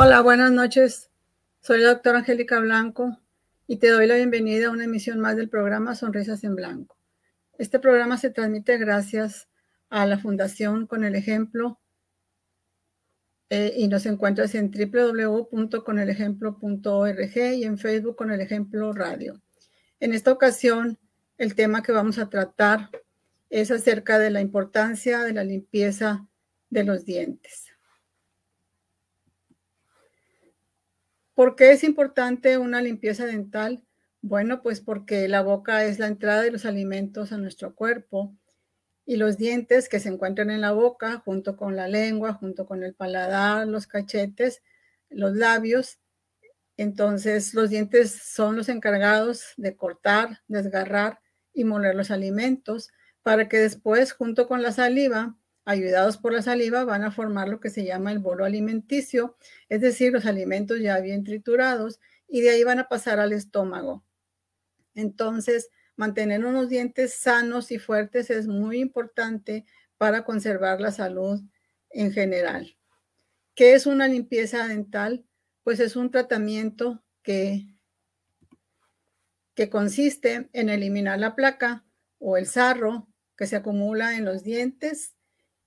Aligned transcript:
Hola, 0.00 0.20
buenas 0.20 0.52
noches. 0.52 1.10
Soy 1.60 1.80
la 1.80 1.88
doctora 1.88 2.20
Angélica 2.20 2.60
Blanco 2.60 3.18
y 3.66 3.78
te 3.78 3.88
doy 3.88 4.06
la 4.06 4.14
bienvenida 4.14 4.68
a 4.68 4.70
una 4.70 4.84
emisión 4.84 5.18
más 5.18 5.36
del 5.36 5.48
programa 5.48 5.96
Sonrisas 5.96 6.44
en 6.44 6.54
Blanco. 6.54 6.96
Este 7.58 7.80
programa 7.80 8.16
se 8.16 8.30
transmite 8.30 8.78
gracias 8.78 9.48
a 9.90 10.06
la 10.06 10.18
Fundación 10.18 10.86
Con 10.86 11.02
el 11.02 11.16
Ejemplo 11.16 11.80
eh, 13.50 13.74
y 13.76 13.88
nos 13.88 14.06
encuentras 14.06 14.54
en 14.54 14.70
www.conelejemplo.org 14.70 17.36
y 17.36 17.64
en 17.64 17.78
Facebook 17.78 18.14
con 18.14 18.30
el 18.30 18.40
Ejemplo 18.40 18.92
Radio. 18.92 19.42
En 19.98 20.14
esta 20.14 20.30
ocasión, 20.30 20.96
el 21.38 21.54
tema 21.54 21.82
que 21.82 21.92
vamos 21.92 22.18
a 22.18 22.28
tratar 22.28 22.90
es 23.48 23.70
acerca 23.70 24.18
de 24.18 24.30
la 24.30 24.40
importancia 24.40 25.20
de 25.20 25.32
la 25.32 25.44
limpieza 25.44 26.28
de 26.68 26.84
los 26.84 27.04
dientes. 27.04 27.68
¿Por 31.34 31.54
qué 31.54 31.70
es 31.70 31.84
importante 31.84 32.58
una 32.58 32.82
limpieza 32.82 33.24
dental? 33.24 33.84
Bueno, 34.20 34.60
pues 34.60 34.80
porque 34.80 35.28
la 35.28 35.40
boca 35.42 35.84
es 35.84 36.00
la 36.00 36.08
entrada 36.08 36.42
de 36.42 36.50
los 36.50 36.64
alimentos 36.64 37.30
a 37.30 37.38
nuestro 37.38 37.76
cuerpo 37.76 38.34
y 39.06 39.16
los 39.16 39.38
dientes 39.38 39.88
que 39.88 40.00
se 40.00 40.08
encuentran 40.08 40.50
en 40.50 40.60
la 40.60 40.72
boca, 40.72 41.22
junto 41.24 41.56
con 41.56 41.76
la 41.76 41.86
lengua, 41.86 42.34
junto 42.34 42.66
con 42.66 42.82
el 42.82 42.94
paladar, 42.94 43.68
los 43.68 43.86
cachetes, 43.86 44.62
los 45.08 45.36
labios. 45.36 46.00
Entonces, 46.76 47.54
los 47.54 47.70
dientes 47.70 48.12
son 48.12 48.56
los 48.56 48.68
encargados 48.68 49.54
de 49.56 49.76
cortar, 49.76 50.40
desgarrar 50.48 51.20
y 51.58 51.64
moler 51.64 51.94
los 51.94 52.10
alimentos 52.10 52.90
para 53.22 53.48
que 53.48 53.58
después, 53.58 54.12
junto 54.12 54.46
con 54.46 54.62
la 54.62 54.72
saliva, 54.72 55.36
ayudados 55.64 56.16
por 56.16 56.32
la 56.32 56.40
saliva, 56.40 56.84
van 56.84 57.04
a 57.04 57.10
formar 57.10 57.48
lo 57.48 57.60
que 57.60 57.68
se 57.68 57.84
llama 57.84 58.12
el 58.12 58.20
bolo 58.20 58.44
alimenticio, 58.44 59.36
es 59.68 59.80
decir, 59.82 60.12
los 60.12 60.24
alimentos 60.24 60.80
ya 60.80 60.98
bien 61.00 61.24
triturados, 61.24 62.00
y 62.26 62.40
de 62.40 62.50
ahí 62.50 62.64
van 62.64 62.78
a 62.78 62.88
pasar 62.88 63.20
al 63.20 63.32
estómago. 63.32 64.04
Entonces, 64.94 65.68
mantener 65.96 66.44
unos 66.44 66.68
dientes 66.68 67.14
sanos 67.14 67.70
y 67.70 67.78
fuertes 67.78 68.30
es 68.30 68.46
muy 68.46 68.78
importante 68.78 69.66
para 69.98 70.24
conservar 70.24 70.80
la 70.80 70.92
salud 70.92 71.40
en 71.90 72.12
general. 72.12 72.76
¿Qué 73.54 73.74
es 73.74 73.86
una 73.86 74.06
limpieza 74.06 74.66
dental? 74.68 75.26
Pues 75.64 75.80
es 75.80 75.96
un 75.96 76.10
tratamiento 76.10 77.04
que, 77.22 77.66
que 79.58 79.68
consiste 79.68 80.48
en 80.52 80.68
eliminar 80.68 81.18
la 81.18 81.34
placa 81.34 81.84
o 82.20 82.36
el 82.36 82.46
sarro 82.46 83.08
que 83.36 83.48
se 83.48 83.56
acumula 83.56 84.16
en 84.16 84.24
los 84.24 84.44
dientes 84.44 85.16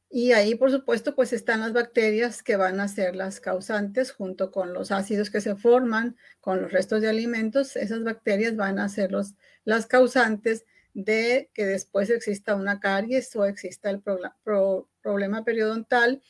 y 0.10 0.32
ahí, 0.32 0.56
por 0.56 0.72
supuesto, 0.72 1.14
pues 1.14 1.34
están 1.34 1.60
las 1.60 1.74
bacterias 1.74 2.42
que 2.42 2.56
van 2.56 2.80
a 2.80 2.88
ser 2.88 3.18
las 3.18 3.42
causantes 3.42 4.14
junto 4.14 4.50
con 4.50 4.74
los 4.74 4.92
ácidos 4.94 5.30
que 5.30 5.42
se 5.42 5.58
forman 5.58 6.16
con 6.40 6.62
los 6.62 6.72
restos 6.72 7.02
de 7.02 7.10
alimentos. 7.10 7.76
Esas 7.76 8.06
bacterias 8.06 8.56
van 8.56 8.80
a 8.80 8.88
ser 8.88 9.12
los, 9.12 9.36
las 9.66 9.88
causantes 9.88 10.64
de 10.94 11.50
que 11.54 11.66
después 11.66 12.10
exista 12.10 12.56
una 12.56 12.80
caries 12.80 13.36
o 13.36 13.44
exista 13.44 13.90
el 13.90 14.02
problema 14.02 15.44
periodontal 15.44 16.22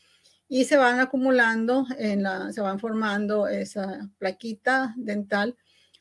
y 0.48 0.66
se 0.66 0.78
van 0.78 1.00
acumulando, 1.00 1.86
en 2.00 2.24
la, 2.24 2.52
se 2.54 2.62
van 2.62 2.80
formando 2.80 3.48
esa 3.48 4.10
plaquita 4.18 4.96
dental 4.98 5.56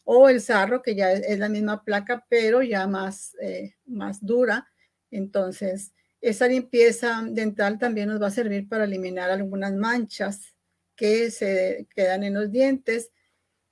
o 0.04 0.28
el 0.28 0.40
sarro, 0.40 0.82
que 0.82 0.94
ya 0.94 1.12
es, 1.12 1.38
la 1.38 1.48
misma 1.48 1.84
placa, 1.84 2.26
pero 2.28 2.62
ya 2.62 2.86
más, 2.86 3.34
eh, 3.40 3.74
más 3.86 4.24
dura. 4.24 4.68
Entonces, 5.10 5.92
esa 6.20 6.48
limpieza 6.48 7.22
dental 7.28 7.78
también 7.78 8.08
nos 8.08 8.20
va 8.20 8.28
a 8.28 8.30
servir 8.30 8.68
para 8.68 8.84
eliminar 8.84 9.30
algunas 9.30 9.74
manchas 9.74 10.54
que 10.96 11.30
se 11.30 11.88
quedan 11.94 12.24
en 12.24 12.34
los 12.34 12.50
dientes. 12.50 13.10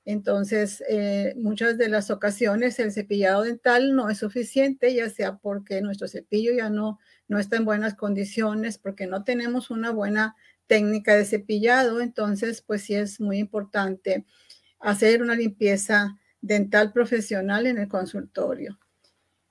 Entonces, 0.05 0.83
eh, 0.89 1.35
muchas 1.37 1.77
de 1.77 1.91
las 1.91 2.11
ocasiones 2.11 2.79
el 2.79 2.93
cepillado 2.93 3.43
dental 3.43 3.95
no 3.95 4.09
es 4.09 4.19
suficiente, 4.19 4.95
ya 4.95 5.11
sea 5.11 5.37
porque 5.37 5.83
nuestro 5.83 6.09
cepillo 6.09 6.53
ya 6.57 6.71
no, 6.71 6.99
no 7.29 7.39
está 7.39 7.57
en 7.57 7.67
buenas 7.67 7.95
condiciones, 7.95 8.79
porque 8.79 9.07
no 9.07 9.25
tenemos 9.25 9.71
una 9.71 9.91
buena 9.91 10.35
técnica 10.67 11.15
de 11.15 11.27
cepillado. 11.27 12.01
Entonces, 12.01 12.63
pues 12.63 12.83
sí 12.85 12.95
es 12.95 13.21
muy 13.21 13.39
importante 13.39 14.25
hacer 14.81 15.23
una 15.23 15.35
limpieza 15.35 16.19
dental 16.41 16.93
profesional 16.93 17.67
en 17.67 17.79
el 17.79 17.89
consultorio. 17.89 18.79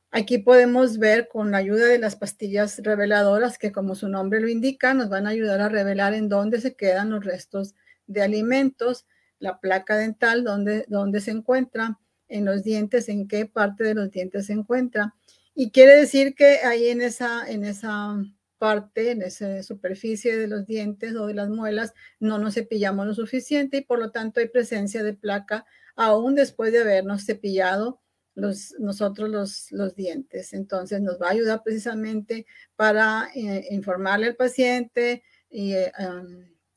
Aquí 0.10 0.38
podemos 0.38 0.98
ver 1.00 1.28
con 1.28 1.52
la 1.52 1.58
ayuda 1.58 1.86
de 1.86 2.00
las 2.00 2.16
pastillas 2.16 2.80
reveladoras 2.82 3.58
que 3.58 3.72
como 3.72 3.94
su 3.94 4.08
nombre 4.08 4.40
lo 4.40 4.48
indica, 4.48 4.94
nos 4.94 5.10
van 5.10 5.28
a 5.28 5.32
ayudar 5.32 5.60
a 5.62 5.70
revelar 5.70 6.14
en 6.14 6.30
dónde 6.30 6.62
se 6.62 6.76
quedan 6.76 7.10
los 7.10 7.26
restos 7.26 7.76
de 8.08 8.22
alimentos, 8.22 9.06
la 9.40 9.60
placa 9.60 9.98
dental, 9.98 10.44
dónde, 10.44 10.86
dónde 10.88 11.20
se 11.20 11.32
encuentra, 11.32 12.00
en 12.30 12.46
los 12.46 12.64
dientes, 12.64 13.10
en 13.10 13.28
qué 13.28 13.46
parte 13.46 13.84
de 13.84 13.96
los 13.96 14.12
dientes 14.12 14.48
se 14.48 14.54
encuentra. 14.54 15.16
Y 15.54 15.72
quiere 15.72 15.96
decir 15.96 16.36
que 16.36 16.60
ahí 16.60 16.88
en 16.88 17.02
esa, 17.02 17.50
en 17.50 17.64
esa 17.64 18.18
parte, 18.58 19.12
en 19.12 19.22
esa 19.22 19.64
superficie 19.64 20.38
de 20.38 20.48
los 20.48 20.66
dientes 20.66 21.16
o 21.16 21.28
de 21.28 21.34
las 21.34 21.50
muelas, 21.50 21.94
no 22.20 22.38
nos 22.38 22.56
cepillamos 22.56 23.08
lo 23.08 23.14
suficiente 23.14 23.78
y 23.78 23.82
por 23.82 24.00
lo 24.00 24.12
tanto 24.12 24.40
hay 24.40 24.50
presencia 24.50 25.04
de 25.04 25.14
placa 25.14 25.66
aún 25.96 26.36
después 26.36 26.72
de 26.72 26.82
habernos 26.82 27.26
cepillado 27.26 28.02
nosotros 28.36 29.30
los, 29.30 29.72
los, 29.72 29.96
dientes. 29.96 30.54
Entonces 30.54 31.02
nos 31.02 31.20
va 31.20 31.30
a 31.30 31.32
ayudar 31.32 31.64
precisamente 31.64 32.46
para 32.76 33.30
eh, 33.34 33.66
informarle 33.72 34.28
al 34.28 34.36
paciente 34.36 35.24
y 35.50 35.74
eh, 35.74 35.92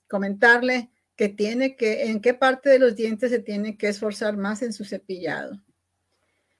comentarle 0.08 0.90
que 1.16 1.28
tiene 1.28 1.76
que, 1.76 2.06
en 2.06 2.22
qué 2.22 2.32
parte 2.32 2.70
de 2.70 2.78
los 2.78 2.96
dientes 2.96 3.30
se 3.30 3.40
tiene 3.40 3.76
que 3.76 3.88
esforzar 3.88 4.38
más 4.38 4.62
en 4.62 4.72
su 4.72 4.86
cepillado. 4.86 5.60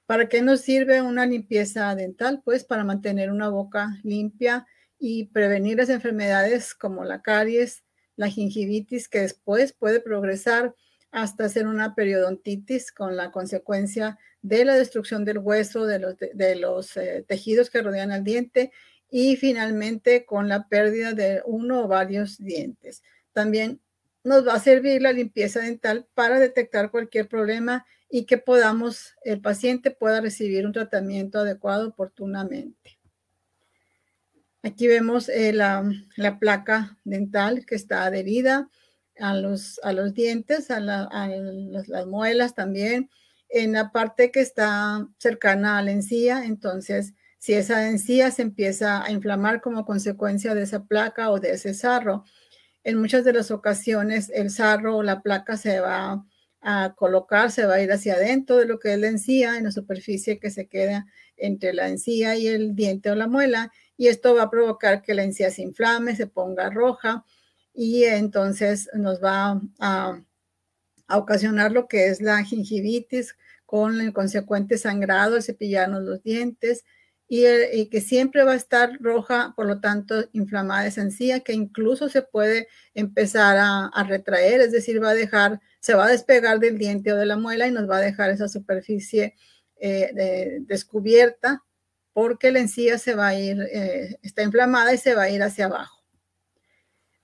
¿Para 0.04 0.28
qué 0.28 0.42
nos 0.42 0.60
sirve 0.60 1.00
una 1.00 1.24
limpieza 1.24 1.94
dental? 1.94 2.42
Pues 2.44 2.64
para 2.64 2.84
mantener 2.84 3.30
una 3.30 3.48
boca 3.48 3.96
limpia 4.02 4.66
y 5.00 5.24
prevenir 5.24 5.78
las 5.78 5.88
enfermedades 5.88 6.74
como 6.74 7.04
la 7.04 7.22
caries, 7.22 7.82
la 8.16 8.28
gingivitis, 8.28 9.08
que 9.08 9.22
después 9.22 9.72
puede 9.72 10.00
progresar 10.00 10.74
hasta 11.10 11.46
hacer 11.46 11.66
una 11.66 11.94
periodontitis 11.94 12.92
con 12.92 13.16
la 13.16 13.32
consecuencia 13.32 14.18
de 14.42 14.64
la 14.64 14.74
destrucción 14.74 15.24
del 15.24 15.38
hueso, 15.38 15.86
de 15.86 15.98
los, 15.98 16.16
de, 16.18 16.54
los 16.54 16.96
eh, 16.96 17.24
tejidos 17.26 17.70
que 17.70 17.82
rodean 17.82 18.12
al 18.12 18.22
diente 18.22 18.72
y 19.10 19.36
finalmente 19.36 20.24
con 20.24 20.48
la 20.48 20.68
pérdida 20.68 21.14
de 21.14 21.42
uno 21.46 21.84
o 21.84 21.88
varios 21.88 22.38
dientes. 22.38 23.02
También 23.32 23.80
nos 24.22 24.46
va 24.46 24.54
a 24.54 24.60
servir 24.60 25.00
la 25.00 25.12
limpieza 25.12 25.60
dental 25.60 26.06
para 26.14 26.38
detectar 26.38 26.90
cualquier 26.90 27.26
problema 27.26 27.86
y 28.10 28.26
que 28.26 28.36
podamos, 28.36 29.14
el 29.24 29.40
paciente 29.40 29.90
pueda 29.90 30.20
recibir 30.20 30.66
un 30.66 30.72
tratamiento 30.72 31.38
adecuado 31.38 31.88
oportunamente. 31.88 32.99
Aquí 34.62 34.86
vemos 34.86 35.28
eh, 35.30 35.52
la, 35.52 35.90
la, 36.16 36.38
placa 36.38 36.98
dental 37.04 37.64
que 37.64 37.74
está 37.74 38.04
adherida 38.04 38.68
a 39.18 39.34
los, 39.34 39.80
a 39.82 39.92
los 39.92 40.12
dientes, 40.12 40.70
a, 40.70 40.80
las 40.80 42.06
muelas 42.06 42.54
también, 42.54 43.10
en 43.48 43.72
la 43.72 43.90
parte 43.90 44.30
que 44.30 44.40
está 44.40 45.08
cercana 45.18 45.78
a 45.78 45.82
la 45.82 45.92
encía. 45.92 46.44
Entonces, 46.44 47.14
si 47.38 47.54
esa 47.54 47.88
encía 47.88 48.30
se 48.30 48.42
empieza 48.42 49.02
a 49.02 49.10
inflamar 49.10 49.62
como 49.62 49.86
consecuencia 49.86 50.54
de 50.54 50.62
esa 50.62 50.84
placa 50.84 51.30
o 51.30 51.40
de 51.40 51.52
ese 51.52 51.72
sarro, 51.72 52.24
en 52.84 52.98
muchas 52.98 53.24
de 53.24 53.32
las 53.32 53.50
ocasiones 53.50 54.30
el 54.34 54.50
sarro 54.50 54.98
o 54.98 55.02
la 55.02 55.22
placa 55.22 55.56
se 55.56 55.80
va 55.80 56.24
a 56.60 56.94
colocar, 56.96 57.50
se 57.50 57.64
va 57.64 57.74
a 57.74 57.82
ir 57.82 57.90
hacia 57.92 58.14
adentro 58.14 58.56
de 58.56 58.66
lo 58.66 58.78
que 58.78 58.92
es 58.92 58.98
la 58.98 59.08
encía, 59.08 59.56
en 59.56 59.64
la 59.64 59.72
superficie 59.72 60.38
que 60.38 60.50
se 60.50 60.68
queda 60.68 61.06
entre 61.36 61.72
la 61.72 61.88
encía 61.88 62.36
y 62.36 62.46
el 62.46 62.74
diente 62.74 63.10
o 63.10 63.14
la 63.14 63.26
muela, 63.26 63.72
y 64.00 64.08
esto 64.08 64.34
va 64.34 64.44
a 64.44 64.50
provocar 64.50 65.02
que 65.02 65.12
la 65.12 65.24
encía 65.24 65.50
se 65.50 65.60
inflame, 65.60 66.16
se 66.16 66.26
ponga 66.26 66.70
roja, 66.70 67.26
y 67.74 68.04
entonces 68.04 68.88
nos 68.94 69.22
va 69.22 69.60
a, 69.78 70.22
ocasionar 71.10 71.72
lo 71.72 71.86
que 71.86 72.06
es 72.06 72.22
la 72.22 72.42
gingivitis 72.42 73.36
con 73.66 74.00
el 74.00 74.14
consecuente 74.14 74.78
sangrado 74.78 75.36
al 75.36 75.42
cepillarnos 75.42 76.02
los 76.02 76.22
dientes 76.22 76.82
y, 77.28 77.44
que 77.90 78.00
siempre 78.00 78.42
va 78.42 78.52
a 78.52 78.56
estar 78.56 78.96
roja, 79.00 79.52
por 79.54 79.66
lo 79.66 79.80
tanto 79.80 80.24
inflamada 80.32 80.86
esa 80.86 81.02
encía, 81.02 81.40
que 81.40 81.52
incluso 81.52 82.08
se 82.08 82.22
puede 82.22 82.68
empezar 82.94 83.58
a, 83.60 84.04
retraer, 84.04 84.62
es 84.62 84.72
decir, 84.72 85.02
va 85.02 85.10
a 85.10 85.14
dejar, 85.14 85.60
se 85.80 85.92
va 85.92 86.06
a 86.06 86.10
despegar 86.10 86.58
del 86.58 86.78
diente 86.78 87.12
o 87.12 87.16
de 87.16 87.26
la 87.26 87.36
muela 87.36 87.66
y 87.66 87.70
nos 87.70 87.86
va 87.86 87.98
a 87.98 88.00
dejar 88.00 88.30
esa 88.30 88.48
superficie 88.48 89.34
eh, 89.76 90.58
descubierta 90.62 91.62
porque 92.12 92.50
la 92.50 92.60
encía 92.60 92.98
se 92.98 93.14
va 93.14 93.28
a 93.28 93.38
ir, 93.38 93.60
eh, 93.72 94.18
está 94.22 94.42
inflamada 94.42 94.92
y 94.92 94.98
se 94.98 95.14
va 95.14 95.22
a 95.22 95.30
ir 95.30 95.42
hacia 95.42 95.66
abajo. 95.66 96.00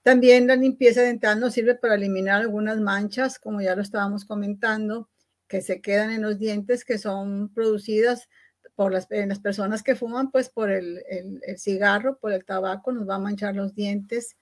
También 0.02 0.46
la 0.46 0.54
limpieza 0.54 1.02
dental 1.02 1.40
nos 1.40 1.54
sirve 1.54 1.74
para 1.74 1.96
eliminar 1.96 2.40
algunas 2.40 2.80
manchas, 2.80 3.38
como 3.40 3.60
ya 3.60 3.74
lo 3.74 3.82
estábamos 3.82 4.24
comentando, 4.24 5.10
que 5.48 5.60
se 5.60 5.80
quedan 5.80 6.10
en 6.12 6.22
los 6.22 6.38
dientes, 6.38 6.84
que 6.84 6.98
son 6.98 7.52
producidas 7.52 8.28
por 8.76 8.92
las, 8.92 9.08
las 9.10 9.40
personas 9.40 9.82
que 9.82 9.96
fuman, 9.96 10.30
pues 10.30 10.48
por 10.48 10.70
el, 10.70 11.02
el, 11.08 11.58
cigarro, 11.58 12.18
por 12.18 12.32
el 12.32 12.44
tabaco, 12.44 12.92
nos 12.92 13.08
va 13.08 13.16
a 13.16 13.18
manchar 13.18 13.56
los 13.56 13.74
dientes. 13.74 14.36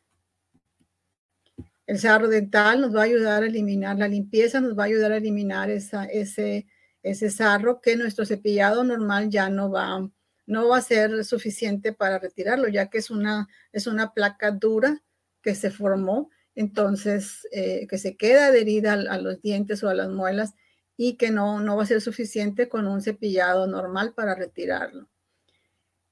El 1.87 1.99
sarro 1.99 2.29
dental 2.29 2.81
nos 2.81 2.95
va 2.95 3.01
a 3.01 3.05
ayudar 3.05 3.43
a 3.43 3.47
eliminar 3.47 3.97
la 3.97 4.09
limpieza, 4.09 4.61
nos 4.61 4.77
va 4.77 4.83
a 4.83 4.87
ayudar 4.87 5.13
a 5.13 5.19
eliminar 5.19 5.71
esa, 5.71 6.05
ese, 6.05 6.67
ese 7.03 7.31
sarro 7.31 7.81
que 7.81 7.97
nuestro 7.97 8.27
cepillado 8.27 8.83
normal 8.85 9.31
ya 9.31 9.49
no 9.49 9.71
va, 9.71 10.11
no 10.47 10.69
va 10.69 10.79
a 10.79 10.83
ser 10.83 11.25
suficiente 11.25 11.93
para 11.93 12.19
retirarlo, 12.19 12.69
ya 12.69 12.89
que 12.89 12.99
es 12.99 13.11
una, 13.11 13.49
es 13.73 13.87
una 13.87 14.13
placa 14.13 14.51
dura 14.51 15.03
que 15.43 15.55
se 15.55 15.71
formó, 15.71 16.31
entonces 16.55 17.47
eh, 17.53 17.87
que 17.89 17.99
se 17.99 18.17
queda 18.17 18.47
adherida 18.47 18.93
a, 18.93 19.19
los 19.19 19.41
dientes 19.43 19.83
o 19.83 19.89
a 19.89 19.95
las 19.95 20.09
muelas 20.09 20.55
y 20.97 21.17
que 21.17 21.31
no, 21.31 21.61
no 21.61 21.77
va 21.77 21.83
a 21.83 21.87
ser 21.87 22.01
suficiente 22.01 22.69
con 22.69 22.87
un 22.87 23.03
cepillado 23.03 23.67
normal 23.67 24.15
para 24.15 24.35
retirarlo. 24.35 25.09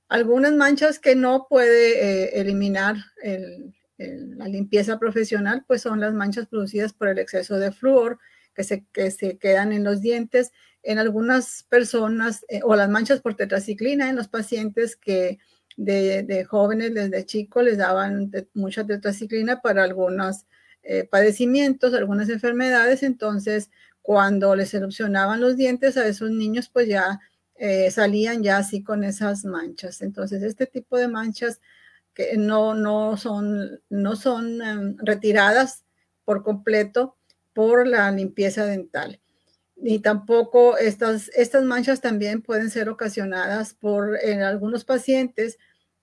Algunas 0.08 0.52
manchas 0.52 0.98
que 0.98 1.14
no 1.14 1.46
puede 1.48 2.24
eh, 2.24 2.40
eliminar 2.40 2.96
la 3.96 4.48
limpieza 4.48 4.98
profesional, 4.98 5.64
pues 5.66 5.80
son 5.82 6.00
las 6.00 6.12
manchas 6.12 6.48
producidas 6.48 6.92
por 6.92 7.08
el 7.08 7.18
exceso 7.18 7.56
de 7.58 7.70
flúor 7.70 8.18
que 8.54 8.64
se, 8.64 8.84
que 8.92 9.10
se 9.10 9.38
quedan 9.38 9.72
en 9.72 9.84
los 9.84 10.00
dientes. 10.00 10.52
En 10.82 10.98
algunas 10.98 11.64
personas, 11.68 12.44
eh, 12.48 12.60
o 12.64 12.74
las 12.74 12.88
manchas 12.88 13.20
por 13.20 13.36
tetraciclina 13.36 14.08
en 14.08 14.16
los 14.16 14.28
pacientes 14.28 14.96
que 14.96 15.38
de, 15.76 16.46
jóvenes 16.48 16.94
desde 16.94 17.24
chicos 17.24 17.64
les 17.64 17.78
daban 17.78 18.30
mucha 18.54 18.84
tetraciclina 18.86 19.60
para 19.60 19.84
algunos 19.84 20.46
eh, 20.82 21.04
padecimientos, 21.04 21.94
algunas 21.94 22.28
enfermedades. 22.28 23.02
Entonces, 23.02 23.70
cuando 24.02 24.56
les 24.56 24.74
erupcionaban 24.74 25.40
los 25.40 25.56
dientes 25.56 25.96
a 25.96 26.06
esos 26.06 26.30
niños, 26.30 26.68
pues 26.68 26.88
ya 26.88 27.20
eh, 27.54 27.90
salían 27.90 28.42
ya 28.42 28.58
así 28.58 28.82
con 28.82 29.04
esas 29.04 29.44
manchas. 29.44 30.02
Entonces, 30.02 30.42
este 30.42 30.66
tipo 30.66 30.98
de 30.98 31.08
manchas 31.08 31.60
que 32.14 32.36
no, 32.36 32.74
no 32.74 33.16
son, 33.16 33.80
no 33.88 34.16
son 34.16 34.62
em, 34.62 34.96
retiradas 34.98 35.84
por 36.24 36.42
completo 36.42 37.16
por 37.52 37.86
la 37.86 38.10
limpieza 38.10 38.64
dental. 38.66 39.20
Ni 39.76 39.98
tampoco 39.98 40.78
estas, 40.78 41.28
estas 41.34 41.64
manchas 41.64 42.00
también 42.00 42.42
pueden 42.42 42.70
ser 42.70 42.88
ocasionadas 42.88 43.74
por 43.74 44.18
en 44.22 44.42
algunos 44.42 44.84
pacientes 44.84 45.58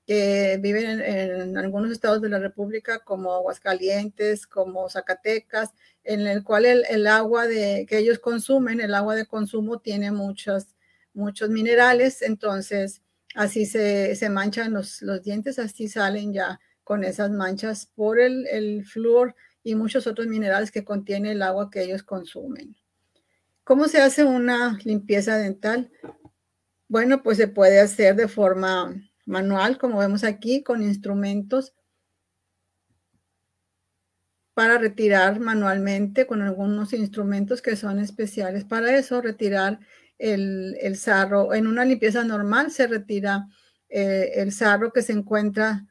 que 0.10 0.58
viven 0.60 1.02
en, 1.02 1.56
algunos 1.56 1.92
estados 1.92 2.20
de 2.20 2.30
la 2.30 2.40
República 2.40 2.98
como 2.98 3.32
Aguascalientes, 3.32 4.48
como 4.48 4.90
Zacatecas, 4.90 5.70
en 6.04 6.22
el 6.22 6.44
cual 6.44 6.66
el, 6.66 7.06
agua 7.06 7.46
de, 7.46 7.86
que 7.88 8.00
ellos 8.00 8.18
consumen, 8.18 8.82
el 8.82 8.96
agua 8.96 9.14
de 9.14 9.28
consumo 9.28 9.78
tiene 9.78 10.12
muchos, 10.12 10.76
muchos 11.14 11.52
minerales, 11.52 12.24
entonces 12.24 13.04
así 13.36 13.68
se, 13.68 14.16
se 14.16 14.30
manchan 14.30 14.74
los, 14.74 15.04
los, 15.04 15.22
dientes, 15.22 15.60
así 15.60 15.88
salen 15.88 16.34
ya 16.34 16.60
con 16.84 17.04
esas 17.04 17.30
manchas 17.30 17.86
por 17.86 18.20
el, 18.20 18.48
el 18.48 18.86
flúor 18.86 19.36
y 19.64 19.76
muchos 19.76 20.08
otros 20.08 20.28
minerales 20.28 20.72
que 20.72 20.84
contiene 20.84 21.32
el 21.32 21.42
agua 21.42 21.70
que 21.70 21.84
ellos 21.84 22.04
consumen. 22.04 22.76
¿Cómo 23.64 23.88
se 23.88 24.02
hace 24.02 24.24
una 24.24 24.80
limpieza 24.84 25.38
dental? 25.38 25.92
Bueno, 26.88 27.22
pues 27.22 27.38
se 27.38 27.48
puede 27.48 27.80
hacer 27.80 28.16
de 28.16 28.28
forma 28.28 28.96
manual, 29.26 29.78
como 29.78 30.00
vemos 30.00 30.24
aquí, 30.24 30.64
con 30.64 30.82
instrumentos 30.82 31.74
para 34.60 34.78
retirar 34.78 35.40
manualmente 35.40 36.28
con 36.28 36.42
algunos 36.42 36.92
instrumentos 36.92 37.62
que 37.62 37.78
son 37.78 38.00
especiales 38.00 38.66
para 38.66 38.98
eso, 38.98 39.22
retirar 39.22 39.80
el, 40.18 40.76
el 40.82 40.98
sarro. 40.98 41.54
En 41.54 41.66
una 41.66 41.86
limpieza 41.86 42.26
normal 42.26 42.72
se 42.72 42.88
retira 42.88 43.48
eh, 43.88 44.32
el 44.36 44.52
sarro 44.52 44.92
que 44.92 45.02
se 45.02 45.14
encuentra, 45.14 45.88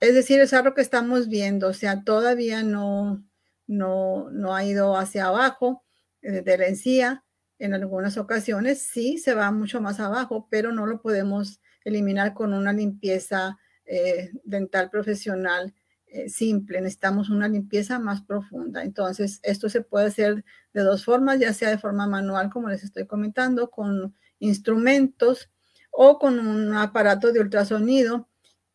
es 0.00 0.14
decir, 0.14 0.40
el 0.40 0.48
sarro 0.48 0.74
que 0.74 0.80
estamos 0.80 1.28
viendo, 1.28 1.68
o 1.68 1.72
sea, 1.74 2.02
todavía 2.04 2.62
no, 2.62 3.22
no, 3.66 4.30
no 4.30 4.54
ha 4.54 4.64
ido 4.64 4.96
hacia 4.96 5.26
abajo 5.26 5.84
eh, 6.22 6.40
de 6.42 6.58
la 6.58 6.66
encía. 6.68 7.24
En 7.58 7.74
algunas 7.74 8.16
ocasiones 8.16 8.80
sí 8.80 9.18
se 9.18 9.34
va 9.34 9.50
mucho 9.50 9.82
más 9.82 10.00
abajo, 10.00 10.48
pero 10.50 10.72
no 10.72 10.86
lo 10.86 11.02
podemos 11.02 11.60
eliminar 11.84 12.32
con 12.32 12.54
una 12.54 12.72
limpieza 12.72 13.58
eh, 13.84 14.30
dental 14.44 14.88
profesional 14.88 15.74
eh, 16.06 16.30
simple. 16.30 16.80
Necesitamos 16.80 17.28
una 17.28 17.46
limpieza 17.48 17.98
más 17.98 18.22
profunda. 18.22 18.82
Entonces, 18.82 19.40
esto 19.42 19.68
se 19.68 19.82
puede 19.82 20.06
hacer 20.06 20.44
de 20.72 20.80
dos 20.80 21.04
formas, 21.04 21.38
ya 21.38 21.52
sea 21.52 21.68
de 21.68 21.78
forma 21.78 22.06
manual, 22.06 22.48
como 22.48 22.70
les 22.70 22.82
estoy 22.84 23.06
comentando, 23.06 23.70
con 23.70 24.14
instrumentos 24.38 25.50
o 25.90 26.18
con 26.18 26.38
un 26.38 26.74
aparato 26.74 27.32
de 27.32 27.40
ultrasonido 27.40 28.29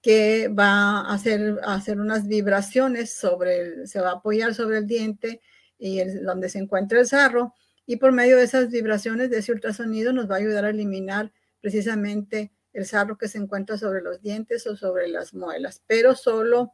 que 0.05 0.49
va 0.49 0.99
a 0.99 1.15
hacer, 1.15 1.59
hacer 1.63 1.99
unas 1.99 2.27
vibraciones 2.27 3.11
sobre, 3.11 3.87
se 3.87 3.99
va 3.99 4.11
a 4.11 4.13
apoyar 4.17 4.53
sobre 4.53 4.77
el 4.77 4.85
diente 4.85 5.41
y 5.79 5.99
donde 6.21 6.47
se 6.47 6.59
encuentra 6.59 6.99
el 6.99 7.07
sarro 7.07 7.55
y 7.87 7.95
por 7.95 8.11
medio 8.11 8.37
de 8.37 8.43
esas 8.43 8.69
vibraciones 8.69 9.31
de 9.31 9.39
ese 9.39 9.51
ultrasonido 9.51 10.13
nos 10.13 10.29
va 10.29 10.35
a 10.35 10.37
ayudar 10.37 10.65
a 10.65 10.69
eliminar 10.69 11.33
precisamente 11.59 12.51
el 12.71 12.85
sarro 12.85 13.17
que 13.17 13.27
se 13.27 13.39
encuentra 13.39 13.79
sobre 13.79 14.03
los 14.03 14.21
dientes 14.21 14.67
o 14.67 14.77
sobre 14.77 15.07
las 15.07 15.33
muelas, 15.33 15.81
pero 15.87 16.13
solo 16.13 16.73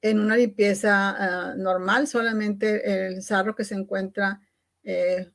en 0.00 0.18
una 0.18 0.36
limpieza 0.36 1.10
ah, 1.16 1.54
normal, 1.54 2.08
solamente 2.08 3.06
el 3.06 3.22
sarro 3.22 3.54
que 3.54 3.62
se 3.62 3.76
encuentra 3.76 4.40
eh, 4.82 5.30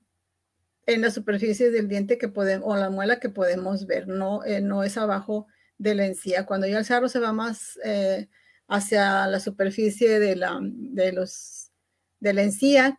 en 0.85 0.99
la 0.99 1.11
superficie 1.11 1.71
del 1.71 1.87
diente 1.87 2.17
que 2.17 2.27
podemos, 2.27 2.67
o 2.67 2.75
la 2.75 2.89
muela 2.89 3.21
que 3.21 3.29
podemos 3.29 3.87
ver, 3.87 4.09
no, 4.09 4.43
eh, 4.43 4.59
no 4.59 4.83
es 4.83 4.97
abajo 4.97 5.47
de 5.77 5.95
la 5.95 6.05
encía. 6.05 6.45
Cuando 6.45 6.67
ya 6.67 6.79
el 6.79 6.85
sarro 6.85 7.09
se 7.09 7.19
va 7.19 7.33
más 7.33 7.79
eh, 7.83 8.27
hacia 8.67 9.27
la 9.27 9.39
superficie 9.39 10.19
de 10.19 10.35
la, 10.35 10.59
de 10.61 11.11
los, 11.11 11.71
de 12.19 12.33
la 12.33 12.43
encía 12.43 12.97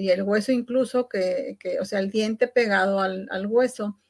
y 0.00 0.10
el 0.10 0.22
hueso 0.22 0.52
incluso, 0.52 1.08
que, 1.08 1.58
o 1.80 1.84
sea, 1.84 2.00
el 2.00 2.10
diente 2.10 2.48
pegado 2.48 3.00
al, 3.00 3.28
al 3.30 3.46
hueso, 3.46 4.00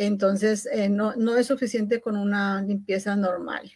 entonces, 0.00 0.66
eh, 0.66 0.88
no, 0.88 1.12
es 1.36 1.48
suficiente 1.48 2.00
con 2.00 2.16
una 2.16 2.62
limpieza 2.62 3.16
normal. 3.16 3.68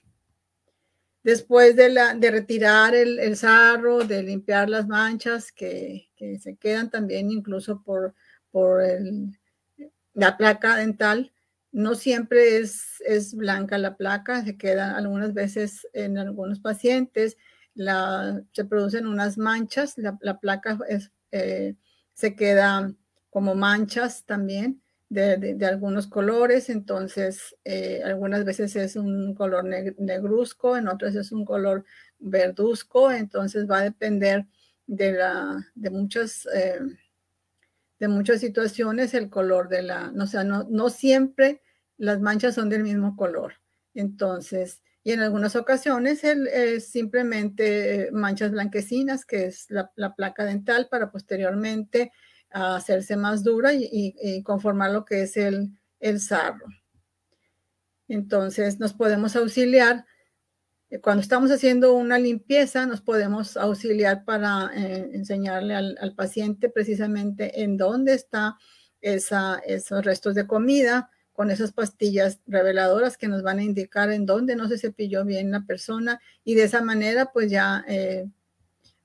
Después 1.24 1.74
de, 1.74 1.88
la, 1.88 2.14
de 2.14 2.30
retirar 2.30 2.94
el, 2.94 3.36
sarro, 3.36 4.04
de 4.04 4.22
limpiar 4.22 4.70
las 4.70 4.86
manchas 4.86 5.50
que, 5.50 6.10
se 6.40 6.56
quedan 6.58 6.90
también 6.90 7.32
incluso 7.32 7.82
por, 7.82 8.14
por 8.52 8.82
la 10.14 10.36
placa 10.36 10.76
dental, 10.76 11.32
no 11.72 11.94
siempre 11.94 12.58
es, 12.58 13.02
es, 13.06 13.34
blanca 13.34 13.78
la 13.78 13.96
placa, 13.96 14.44
se 14.44 14.56
queda 14.56 14.96
algunas 14.96 15.34
veces 15.34 15.88
en 15.94 16.18
algunos 16.18 16.60
pacientes, 16.60 17.36
se 17.74 18.64
producen 18.66 19.06
unas 19.06 19.38
manchas, 19.38 19.94
la, 19.96 20.38
placa 20.38 20.78
eh, 21.30 21.74
se 22.12 22.36
queda 22.36 22.92
como 23.30 23.54
manchas 23.54 24.24
también 24.26 24.82
de, 25.08 25.66
algunos 25.66 26.06
colores, 26.06 26.70
entonces 26.70 27.56
eh, 27.64 28.00
algunas 28.04 28.44
veces 28.44 28.74
es 28.76 28.96
un 28.96 29.34
color 29.34 29.64
negruzco, 29.64 30.76
en 30.76 30.88
otras 30.88 31.14
es 31.14 31.32
un 31.32 31.44
color 31.44 31.84
verduzco, 32.18 33.12
entonces 33.12 33.68
va 33.68 33.78
a 33.78 33.82
depender 33.84 34.46
de, 34.86 35.12
la, 35.12 35.70
de, 35.74 35.90
muchas, 35.90 36.46
eh, 36.54 36.80
de 38.02 38.08
muchas 38.08 38.40
situaciones 38.40 39.14
el 39.14 39.30
color 39.30 39.68
de 39.68 39.84
la, 39.84 40.12
o 40.18 40.26
sea, 40.26 40.42
no, 40.42 40.66
no 40.68 40.90
siempre 40.90 41.62
las 41.96 42.20
manchas 42.20 42.56
son 42.56 42.68
del 42.68 42.82
mismo 42.82 43.14
color, 43.14 43.54
entonces, 43.94 44.82
y 45.04 45.12
en 45.12 45.20
algunas 45.20 45.54
ocasiones 45.54 46.24
es 46.24 46.88
simplemente 46.88 48.08
manchas 48.10 48.50
blanquecinas, 48.50 49.24
que 49.24 49.44
es 49.44 49.70
la, 49.70 49.92
la 49.94 50.16
placa 50.16 50.44
dental, 50.44 50.88
para 50.90 51.12
posteriormente 51.12 52.10
a 52.50 52.74
hacerse 52.74 53.16
más 53.16 53.44
dura 53.44 53.72
y, 53.72 54.42
conformar 54.42 54.90
lo 54.90 55.04
que 55.04 55.22
es 55.22 55.36
el, 55.36 55.70
el 56.00 56.18
sarro. 56.18 56.66
Entonces 58.08 58.80
nos 58.80 58.94
podemos 58.94 59.36
auxiliar, 59.36 59.98
eh, 59.98 60.06
cuando 61.00 61.22
estamos 61.22 61.50
haciendo 61.50 61.94
una 61.94 62.18
limpieza, 62.18 62.86
nos 62.86 63.00
podemos 63.00 63.56
auxiliar 63.56 64.24
para 64.24 64.70
eh, 64.74 65.10
enseñarle 65.14 65.74
al, 65.74 66.14
paciente 66.14 66.68
precisamente 66.68 67.62
en 67.62 67.76
dónde 67.76 68.14
está 68.14 68.56
esa, 69.00 69.60
esos 69.66 70.04
restos 70.04 70.34
de 70.34 70.46
comida, 70.46 71.10
con 71.32 71.50
esas 71.50 71.72
pastillas 71.72 72.40
reveladoras 72.46 73.16
que 73.16 73.28
nos 73.28 73.42
van 73.42 73.58
a 73.58 73.62
indicar 73.62 74.12
en 74.12 74.26
dónde 74.26 74.54
no 74.54 74.68
se 74.68 74.76
cepilló 74.76 75.24
bien 75.24 75.50
la 75.50 75.64
persona 75.64 76.20
y 76.44 76.54
de 76.54 76.64
esa 76.64 76.82
manera 76.82 77.32
pues 77.32 77.50
ya 77.50 77.84
eh, 77.88 78.28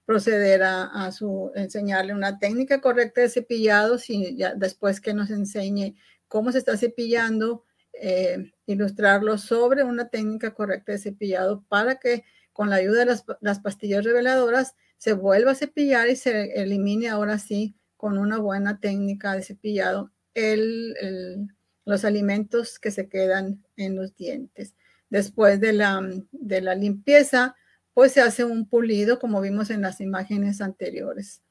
proceder 0.05 0.63
a, 0.63 1.11
su 1.11 1.51
enseñarle 1.55 2.13
una 2.13 2.39
técnica 2.39 2.79
correcta 2.81 3.21
de 3.21 3.29
cepillado, 3.29 3.97
si 3.97 4.35
ya 4.37 4.55
después 4.55 5.01
que 5.01 5.13
nos 5.13 5.29
enseñe 5.29 5.95
cómo 6.27 6.51
se 6.51 6.59
está 6.59 6.77
cepillando, 6.77 7.63
eh, 8.01 8.51
ilustrarlo 8.65 9.37
sobre 9.37 9.83
una 9.83 10.09
técnica 10.09 10.53
correcta 10.53 10.91
de 10.91 10.99
cepillado 10.99 11.63
para 11.67 11.95
que 11.95 12.23
con 12.53 12.69
la 12.69 12.77
ayuda 12.77 13.05
de 13.05 13.17
las, 13.41 13.59
pastillas 13.59 14.03
reveladoras 14.03 14.75
se 14.97 15.13
vuelva 15.13 15.51
a 15.51 15.55
cepillar 15.55 16.09
y 16.09 16.15
se 16.15 16.53
elimine 16.61 17.09
ahora 17.09 17.37
sí 17.37 17.75
con 17.97 18.17
una 18.17 18.39
buena 18.39 18.79
técnica 18.79 19.33
de 19.33 19.43
cepillado 19.43 20.11
el, 20.33 21.47
los 21.85 22.03
alimentos 22.03 22.79
que 22.79 22.91
se 22.91 23.09
quedan 23.09 23.63
en 23.75 23.95
los 23.95 24.15
dientes. 24.15 24.75
Después 25.09 25.59
de 25.59 25.73
la, 25.73 26.01
de 26.31 26.61
la 26.61 26.75
limpieza, 26.75 27.55
pues 27.93 28.11
se 28.11 28.21
hace 28.21 28.43
un 28.43 28.67
pulido, 28.67 29.19
como 29.19 29.41
vimos 29.41 29.69
en 29.69 29.81
las 29.81 30.01
imágenes 30.01 30.61
anteriores. 30.61 31.41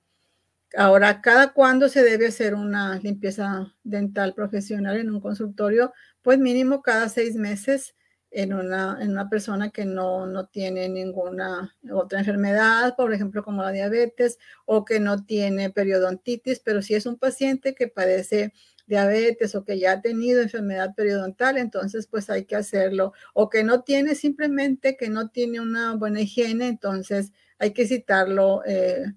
Ahora, 0.76 1.22
¿cada 1.22 1.52
cuándo 1.52 1.88
se 1.88 2.02
debe 2.02 2.26
hacer 2.26 2.54
una 2.54 2.98
limpieza 2.98 3.74
dental 3.82 4.34
profesional 4.34 4.98
en 4.98 5.10
un 5.10 5.20
consultorio? 5.20 5.92
Pues 6.26 6.40
mínimo 6.40 6.82
cada 6.82 7.08
seis 7.08 7.36
meses 7.36 7.94
en 8.32 8.52
una, 8.52 8.98
en 9.00 9.12
una 9.12 9.28
persona 9.30 9.70
que 9.70 9.84
no, 9.84 10.26
no 10.26 10.48
tiene 10.48 10.88
ninguna 10.88 11.76
otra 11.92 12.18
enfermedad, 12.18 12.96
por 12.96 13.14
ejemplo, 13.14 13.44
como 13.44 13.62
la 13.62 13.70
diabetes, 13.70 14.36
o 14.64 14.84
que 14.84 14.98
no 14.98 15.24
tiene 15.24 15.70
periodontitis, 15.70 16.58
pero 16.58 16.82
si 16.82 16.96
es 16.96 17.06
un 17.06 17.16
paciente 17.16 17.76
que 17.76 17.86
padece 17.86 18.52
diabetes 18.88 19.54
o 19.54 19.64
que 19.64 19.78
ya 19.78 19.92
ha 19.92 20.02
tenido 20.02 20.42
enfermedad 20.42 20.96
periodontal, 20.96 21.58
entonces 21.58 22.08
pues 22.08 22.28
hay 22.28 22.44
que 22.44 22.56
hacerlo. 22.56 23.12
O 23.32 23.48
que 23.48 23.62
no 23.62 23.82
tiene 23.84 24.16
simplemente, 24.16 24.96
que 24.96 25.08
no 25.08 25.28
tiene 25.28 25.60
una 25.60 25.94
buena 25.94 26.22
higiene, 26.22 26.66
entonces 26.66 27.30
hay 27.60 27.72
que 27.72 27.86
citarlo, 27.86 28.64
eh, 28.66 29.12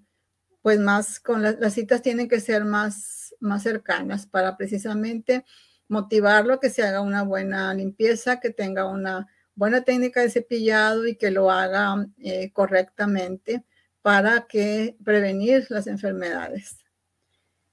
pues 0.62 0.78
más, 0.78 1.18
con 1.18 1.42
las 1.42 1.74
citas 1.74 2.02
tienen 2.02 2.28
que 2.28 2.38
ser 2.38 2.64
más, 2.64 3.34
más 3.40 3.64
cercanas 3.64 4.28
para 4.28 4.56
precisamente 4.56 5.44
motivarlo 5.90 6.54
a 6.54 6.60
que 6.60 6.70
se 6.70 6.82
haga 6.82 7.00
una 7.00 7.24
buena 7.24 7.74
limpieza, 7.74 8.40
que 8.40 8.50
tenga 8.50 8.86
una 8.86 9.28
buena 9.54 9.82
técnica 9.82 10.22
de 10.22 10.30
cepillado 10.30 11.06
y 11.06 11.16
que 11.16 11.30
lo 11.30 11.50
haga 11.50 12.06
eh, 12.18 12.52
correctamente 12.52 13.64
para 14.00 14.46
que 14.46 14.96
prevenir 15.04 15.66
las 15.68 15.88
enfermedades. 15.88 16.78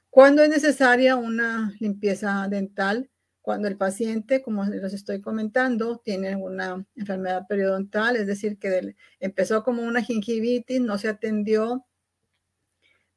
¿Cuándo 0.10 0.42
es 0.42 0.50
necesaria 0.50 1.16
una 1.16 1.74
limpieza 1.80 2.48
dental? 2.50 3.10
Cuando 3.42 3.68
el 3.68 3.78
paciente, 3.78 4.42
como 4.42 4.66
les 4.66 4.94
estoy 4.94 5.22
comentando, 5.22 6.02
tiene 6.04 6.36
una 6.36 6.86
enfermedad 6.96 7.46
periodontal, 7.48 8.16
es 8.16 8.26
decir, 8.26 8.58
que 8.58 8.96
empezó 9.20 9.64
como 9.64 9.84
una 9.84 10.02
gingivitis, 10.02 10.82
no 10.82 10.98
se 10.98 11.08
atendió, 11.08 11.86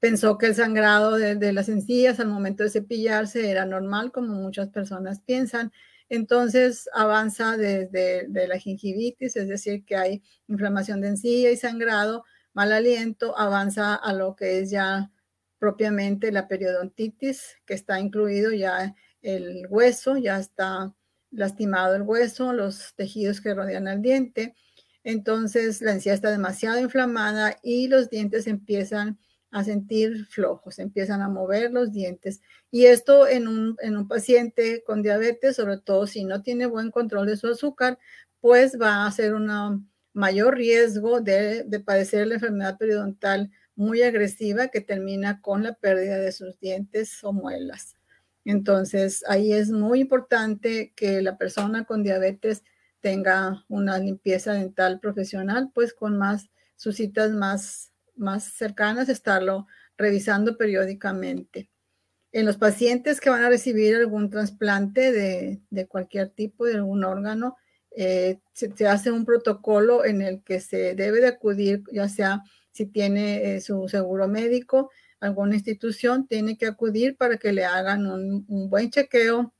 pensó 0.00 0.38
que 0.38 0.46
el 0.46 0.54
sangrado 0.54 1.16
de, 1.16 1.52
las 1.52 1.68
encías 1.68 2.18
al 2.20 2.28
momento 2.28 2.64
de 2.64 2.70
cepillarse 2.70 3.50
era 3.50 3.66
normal, 3.66 4.10
como 4.10 4.34
muchas 4.34 4.70
personas 4.70 5.20
piensan. 5.20 5.72
Entonces 6.08 6.88
avanza 6.92 7.56
desde 7.56 8.26
de 8.26 8.48
la 8.48 8.58
gingivitis, 8.58 9.36
es 9.36 9.48
decir, 9.48 9.84
que 9.84 9.96
hay 9.96 10.22
inflamación 10.48 11.00
de 11.00 11.08
encía 11.08 11.52
y 11.52 11.56
sangrado, 11.56 12.24
mal 12.54 12.72
aliento, 12.72 13.38
avanza 13.38 13.94
a 13.94 14.12
lo 14.12 14.34
que 14.34 14.60
es 14.60 14.70
ya 14.70 15.12
propiamente 15.58 16.32
la 16.32 16.48
periodontitis, 16.48 17.58
que 17.66 17.74
está 17.74 18.00
incluido 18.00 18.50
ya 18.52 18.94
el 19.22 19.66
hueso, 19.68 20.16
ya 20.16 20.38
está 20.38 20.94
lastimado 21.30 21.94
el 21.94 22.02
hueso, 22.02 22.52
los 22.54 22.94
tejidos 22.96 23.40
que 23.40 23.54
rodean 23.54 23.86
al 23.86 24.02
diente. 24.02 24.54
Entonces 25.04 25.82
la 25.82 25.92
encía 25.92 26.14
está 26.14 26.30
demasiado 26.30 26.80
inflamada 26.80 27.58
y 27.62 27.88
los 27.88 28.10
dientes 28.10 28.46
empiezan 28.46 29.18
a 29.50 29.64
sentir 29.64 30.26
flojos, 30.26 30.78
empiezan 30.78 31.22
a 31.22 31.28
mover 31.28 31.72
los 31.72 31.92
dientes. 31.92 32.40
Y 32.70 32.86
esto 32.86 33.26
en 33.26 33.48
un, 33.48 33.76
en 33.80 33.96
un 33.96 34.08
paciente 34.08 34.82
con 34.86 35.02
diabetes, 35.02 35.56
sobre 35.56 35.78
todo 35.78 36.06
si 36.06 36.24
no 36.24 36.42
tiene 36.42 36.66
buen 36.66 36.90
control 36.90 37.26
de 37.26 37.36
su 37.36 37.48
azúcar, 37.48 37.98
pues 38.40 38.78
va 38.80 39.06
a 39.06 39.12
ser 39.12 39.34
un 39.34 39.90
mayor 40.12 40.56
riesgo 40.56 41.20
de, 41.20 41.64
de 41.64 41.80
padecer 41.80 42.26
la 42.26 42.34
enfermedad 42.34 42.78
periodontal 42.78 43.50
muy 43.74 44.02
agresiva 44.02 44.68
que 44.68 44.80
termina 44.80 45.40
con 45.40 45.62
la 45.62 45.74
pérdida 45.74 46.18
de 46.18 46.32
sus 46.32 46.58
dientes 46.60 47.22
o 47.24 47.32
muelas. 47.32 47.96
Entonces, 48.44 49.24
ahí 49.28 49.52
es 49.52 49.70
muy 49.70 50.00
importante 50.00 50.92
que 50.96 51.22
la 51.22 51.36
persona 51.36 51.84
con 51.84 52.02
diabetes 52.02 52.64
tenga 53.00 53.64
una 53.68 53.98
limpieza 53.98 54.52
dental 54.52 55.00
profesional, 55.00 55.70
pues 55.74 55.94
con 55.94 56.18
más 56.18 56.50
sus 56.76 56.96
citas 56.96 57.30
más, 57.32 57.92
más 58.20 58.44
cercanas, 58.44 59.08
estarlo 59.08 59.66
revisando 59.96 60.56
periódicamente. 60.56 61.70
En 62.32 62.46
los 62.46 62.56
pacientes 62.56 63.20
que 63.20 63.30
van 63.30 63.42
a 63.42 63.48
recibir 63.48 63.96
algún 63.96 64.30
trasplante 64.30 65.12
de, 65.12 65.86
cualquier 65.88 66.30
tipo, 66.30 66.64
de 66.64 66.74
algún 66.74 67.02
órgano, 67.04 67.56
eh, 67.96 68.38
se, 68.52 68.86
hace 68.86 69.10
un 69.10 69.24
protocolo 69.24 70.04
en 70.04 70.22
el 70.22 70.42
que 70.44 70.60
se 70.60 70.94
debe 70.94 71.20
de 71.20 71.26
acudir, 71.26 71.82
ya 71.92 72.08
sea 72.08 72.42
si 72.70 72.86
tiene 72.86 73.56
eh, 73.56 73.60
su 73.60 73.88
seguro 73.88 74.28
médico, 74.28 74.90
alguna 75.18 75.56
institución 75.56 76.26
tiene 76.26 76.56
que 76.56 76.66
acudir 76.66 77.16
para 77.16 77.36
que 77.36 77.52
le 77.52 77.64
hagan 77.64 78.06
un, 78.06 78.70
buen 78.70 78.90
chequeo 78.90 79.52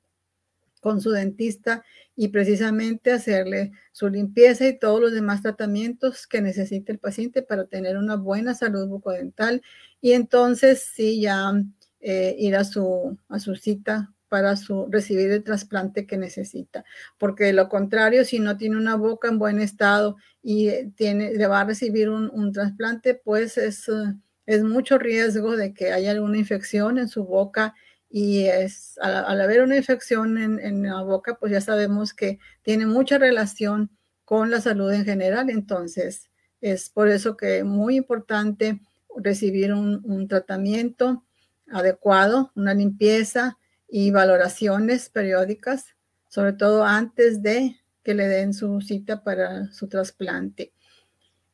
con 0.80 1.00
su 1.00 1.10
dentista 1.10 1.84
y 2.16 2.28
precisamente 2.28 3.12
hacerle 3.12 3.72
su 3.92 4.08
limpieza 4.08 4.66
y 4.66 4.78
todos 4.78 5.00
los 5.00 5.12
demás 5.12 5.42
tratamientos 5.42 6.26
que 6.26 6.42
necesite 6.42 6.92
el 6.92 6.98
paciente 6.98 7.42
para 7.42 7.66
tener 7.66 7.96
una 7.96 8.16
buena 8.16 8.54
salud 8.54 8.88
bucodental 8.88 9.62
y 10.00 10.12
entonces 10.12 10.82
sí 10.94 11.20
ya 11.20 11.52
eh, 12.00 12.34
ir 12.38 12.56
a 12.56 12.64
su, 12.64 13.18
a 13.28 13.38
su 13.38 13.54
cita 13.56 14.12
para 14.30 14.56
su, 14.56 14.86
recibir 14.88 15.30
el 15.32 15.42
trasplante 15.42 16.06
que 16.06 16.16
necesita. 16.16 16.84
Porque 17.18 17.44
de 17.44 17.52
lo 17.52 17.68
contrario, 17.68 18.24
si 18.24 18.38
no 18.38 18.56
tiene 18.56 18.76
una 18.76 18.94
boca 18.94 19.28
en 19.28 19.38
buen 19.38 19.60
estado 19.60 20.16
y 20.40 20.68
eh, 20.68 20.92
tiene, 20.94 21.32
le 21.34 21.46
va 21.46 21.60
a 21.60 21.64
recibir 21.64 22.08
un, 22.08 22.52
trasplante, 22.52 23.14
pues 23.14 23.58
es, 23.58 23.88
eh, 23.88 24.14
es 24.46 24.62
mucho 24.62 24.98
riesgo 24.98 25.56
de 25.56 25.74
que 25.74 25.92
haya 25.92 26.12
alguna 26.12 26.38
infección 26.38 26.98
en 26.98 27.08
su 27.08 27.24
boca 27.24 27.74
y 28.10 28.44
es, 28.46 28.98
al, 29.00 29.40
haber 29.40 29.62
una 29.62 29.76
infección 29.76 30.36
en, 30.36 30.58
en, 30.58 30.82
la 30.82 31.02
boca, 31.02 31.38
pues 31.38 31.52
ya 31.52 31.60
sabemos 31.60 32.12
que 32.12 32.38
tiene 32.62 32.86
mucha 32.86 33.18
relación 33.18 33.90
con 34.24 34.50
la 34.50 34.60
salud 34.60 34.92
en 34.92 35.04
general. 35.04 35.48
Entonces, 35.48 36.28
es 36.60 36.90
por 36.90 37.08
eso 37.08 37.36
que 37.36 37.58
es 37.58 37.64
muy 37.64 37.96
importante 37.96 38.80
recibir 39.16 39.72
un, 39.72 40.02
un 40.04 40.28
tratamiento 40.28 41.24
adecuado, 41.68 42.50
una 42.56 42.74
limpieza, 42.74 43.56
y 43.90 44.10
valoraciones 44.10 45.08
periódicas, 45.10 45.96
sobre 46.28 46.52
todo 46.52 46.84
antes 46.84 47.42
de 47.42 47.76
que 48.02 48.14
le 48.14 48.28
den 48.28 48.54
su 48.54 48.80
cita 48.80 49.24
para 49.24 49.70
su 49.72 49.88
trasplante. 49.88 50.72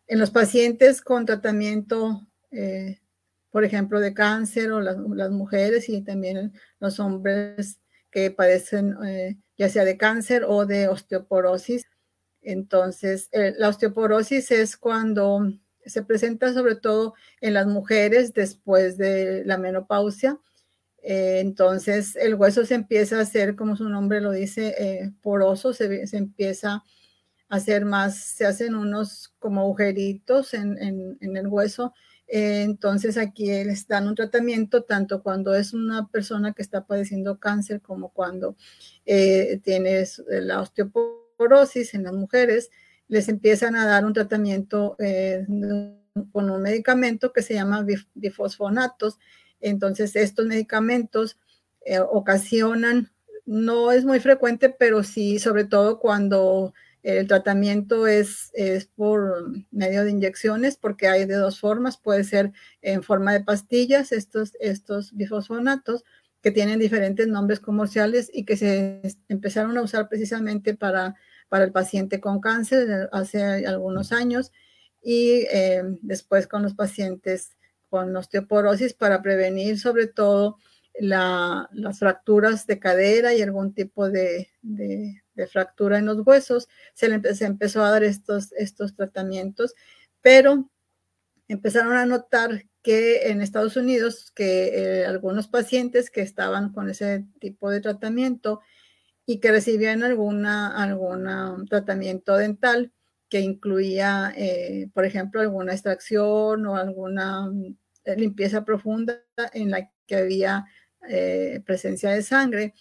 En 0.07 0.19
los 0.19 0.31
pacientes 0.31 1.01
con 1.01 1.25
tratamiento, 1.25 2.27
eh, 2.51 3.01
por 3.57 3.65
ejemplo, 3.65 4.01
de 4.01 4.13
cáncer 4.13 4.71
o 4.71 4.83
las, 4.83 5.31
mujeres 5.31 5.89
y 5.89 6.03
también 6.03 6.53
los 6.79 7.01
hombres 7.01 7.81
que 8.11 8.31
padecen 8.31 8.95
eh, 9.03 9.39
ya 9.57 9.71
sea 9.71 9.87
de 9.87 9.97
cáncer 9.97 10.45
o 10.47 10.67
de 10.67 10.89
osteoporosis. 10.89 11.87
Entonces, 12.43 13.31
eh, 13.33 13.55
la 13.57 13.71
osteoporosis 13.71 14.51
es 14.51 14.77
cuando 14.77 15.51
se 15.87 16.03
presenta 16.03 16.53
sobre 16.53 16.75
todo 16.75 17.15
en 17.41 17.55
las 17.55 17.67
mujeres 17.67 18.35
después 18.35 18.99
de 18.99 19.43
la 19.47 19.57
menopausia 19.57 20.39
eh, 21.09 21.39
entonces 21.39 22.15
el 22.17 22.35
hueso 22.35 22.67
se 22.67 22.75
empieza 22.75 23.19
a 23.19 23.23
hacer, 23.23 23.55
como 23.55 23.77
su 23.77 23.89
nombre 23.89 24.21
lo 24.21 24.33
dice, 24.33 24.75
eh, 24.77 25.13
poroso, 25.23 25.73
se, 25.73 26.05
empieza 26.13 26.83
a 27.49 27.57
hacer 27.57 27.85
más, 27.85 28.19
se 28.19 28.45
hacen 28.45 28.75
unos 28.75 29.33
como 29.39 29.61
agujeritos 29.61 30.53
en, 30.53 30.77
el 31.21 31.47
hueso. 31.47 31.95
Eh, 32.29 32.63
entonces 32.63 33.17
aquí 33.17 33.47
les 33.47 33.87
dan 33.87 34.09
un 34.09 34.15
tratamiento 34.15 34.83
tanto 34.83 35.23
cuando 35.23 35.55
es 35.55 35.73
una 35.73 36.09
persona 36.09 36.53
que 36.53 36.63
está 36.63 36.85
padeciendo 36.85 37.39
cáncer 37.39 37.81
como 37.81 38.09
cuando 38.11 38.57
tiene 39.05 40.05
la 40.29 40.61
osteoporosis 40.61 41.95
en 41.95 42.03
las 42.05 42.13
mujeres, 42.13 42.71
les 43.09 43.29
empiezan 43.29 43.77
a 43.77 43.87
dar 43.87 44.05
un 44.05 44.13
tratamiento 44.13 44.97
con 46.33 46.51
un 46.51 46.63
medicamento 46.63 47.33
que 47.33 47.43
se 47.43 47.55
llama 47.55 47.87
bifosfonatos. 48.15 49.19
Entonces, 49.61 50.17
estos 50.17 50.47
medicamentos 50.47 51.39
eh, 51.85 52.01
ocasionan, 52.01 53.13
no 53.45 53.93
es 53.93 54.05
muy 54.05 54.19
frecuente, 54.19 54.71
pero 54.71 55.05
sí, 55.05 55.39
sobre 55.39 55.65
todo 55.65 56.01
cuando 56.01 56.75
el 57.07 57.29
tratamiento 57.29 58.09
es, 58.09 58.51
es, 58.55 58.87
por 58.87 59.53
medio 59.71 60.03
de 60.03 60.11
inyecciones, 60.11 60.77
porque 60.77 61.07
hay 61.07 61.25
de 61.25 61.37
dos 61.37 61.61
formas, 61.61 61.99
puede 61.99 62.25
ser 62.25 62.51
en 62.83 63.05
forma 63.05 63.33
de 63.33 63.45
pastillas, 63.45 64.11
estos, 64.11 64.57
estos 64.59 65.15
bifosfonatos, 65.15 66.05
que 66.43 66.51
tienen 66.51 66.81
diferentes 66.81 67.29
nombres 67.29 67.61
comerciales 67.61 68.29
y 68.33 68.45
que 68.45 68.57
se 68.57 69.01
empezaron 69.29 69.79
a 69.79 69.83
usar 69.83 70.09
precisamente 70.09 70.75
para, 70.75 71.15
para 71.49 71.65
el 71.65 71.71
paciente 71.71 72.21
con 72.21 72.41
cáncer 72.41 73.09
hace 73.13 73.65
algunos 73.67 74.11
años 74.11 74.51
y 75.01 75.47
eh, 75.53 75.85
después 76.03 76.49
con 76.49 76.65
los 76.65 76.75
pacientes 76.75 77.57
con 77.89 78.17
osteoporosis 78.17 78.95
para 78.95 79.23
prevenir 79.23 79.79
sobre 79.79 80.09
todo 80.09 80.59
las 80.99 81.99
fracturas 81.99 82.67
de 82.67 82.79
cadera 82.79 83.35
y 83.35 83.43
algún 83.43 83.75
tipo 83.75 84.09
de, 84.09 84.51
fractura 85.51 85.99
en 85.99 86.07
los 86.07 86.27
huesos. 86.27 86.69
Se 86.95 87.09
le 87.09 87.21
empezó 87.41 87.83
a 87.83 87.91
dar 87.91 88.05
estos, 88.05 88.53
estos 88.53 88.95
tratamientos, 88.95 89.75
pero 90.23 90.71
empezaron 91.49 91.95
a 91.95 92.07
notar 92.07 92.65
que 92.83 93.31
en 93.31 93.43
Estados 93.43 93.77
Unidos, 93.77 94.31
que 94.35 95.01
eh, 95.01 95.07
algunos 95.07 95.49
pacientes 95.49 96.11
que 96.11 96.21
estaban 96.21 96.73
con 96.73 96.89
ese 96.89 97.27
tipo 97.41 97.71
de 97.71 97.81
tratamiento 97.81 98.61
y 99.27 99.41
que 99.41 99.51
recibían 99.51 100.05
alguna, 100.05 100.81
alguna 100.81 101.57
tratamiento 101.69 102.37
dental 102.37 102.93
que 103.29 103.41
incluía, 103.41 104.33
eh, 104.37 104.89
por 104.95 105.05
ejemplo, 105.05 105.41
alguna 105.41 105.73
extracción 105.73 106.65
o 106.67 106.77
alguna 106.77 107.51
eh, 108.05 108.17
limpieza 108.17 108.65
profunda 108.65 109.21
en 109.53 109.73
la 109.73 109.91
que 110.07 110.17
había 110.17 110.65
eh, 111.09 111.61
presencia 111.65 112.11
de 112.11 112.23
sangre, 112.23 112.75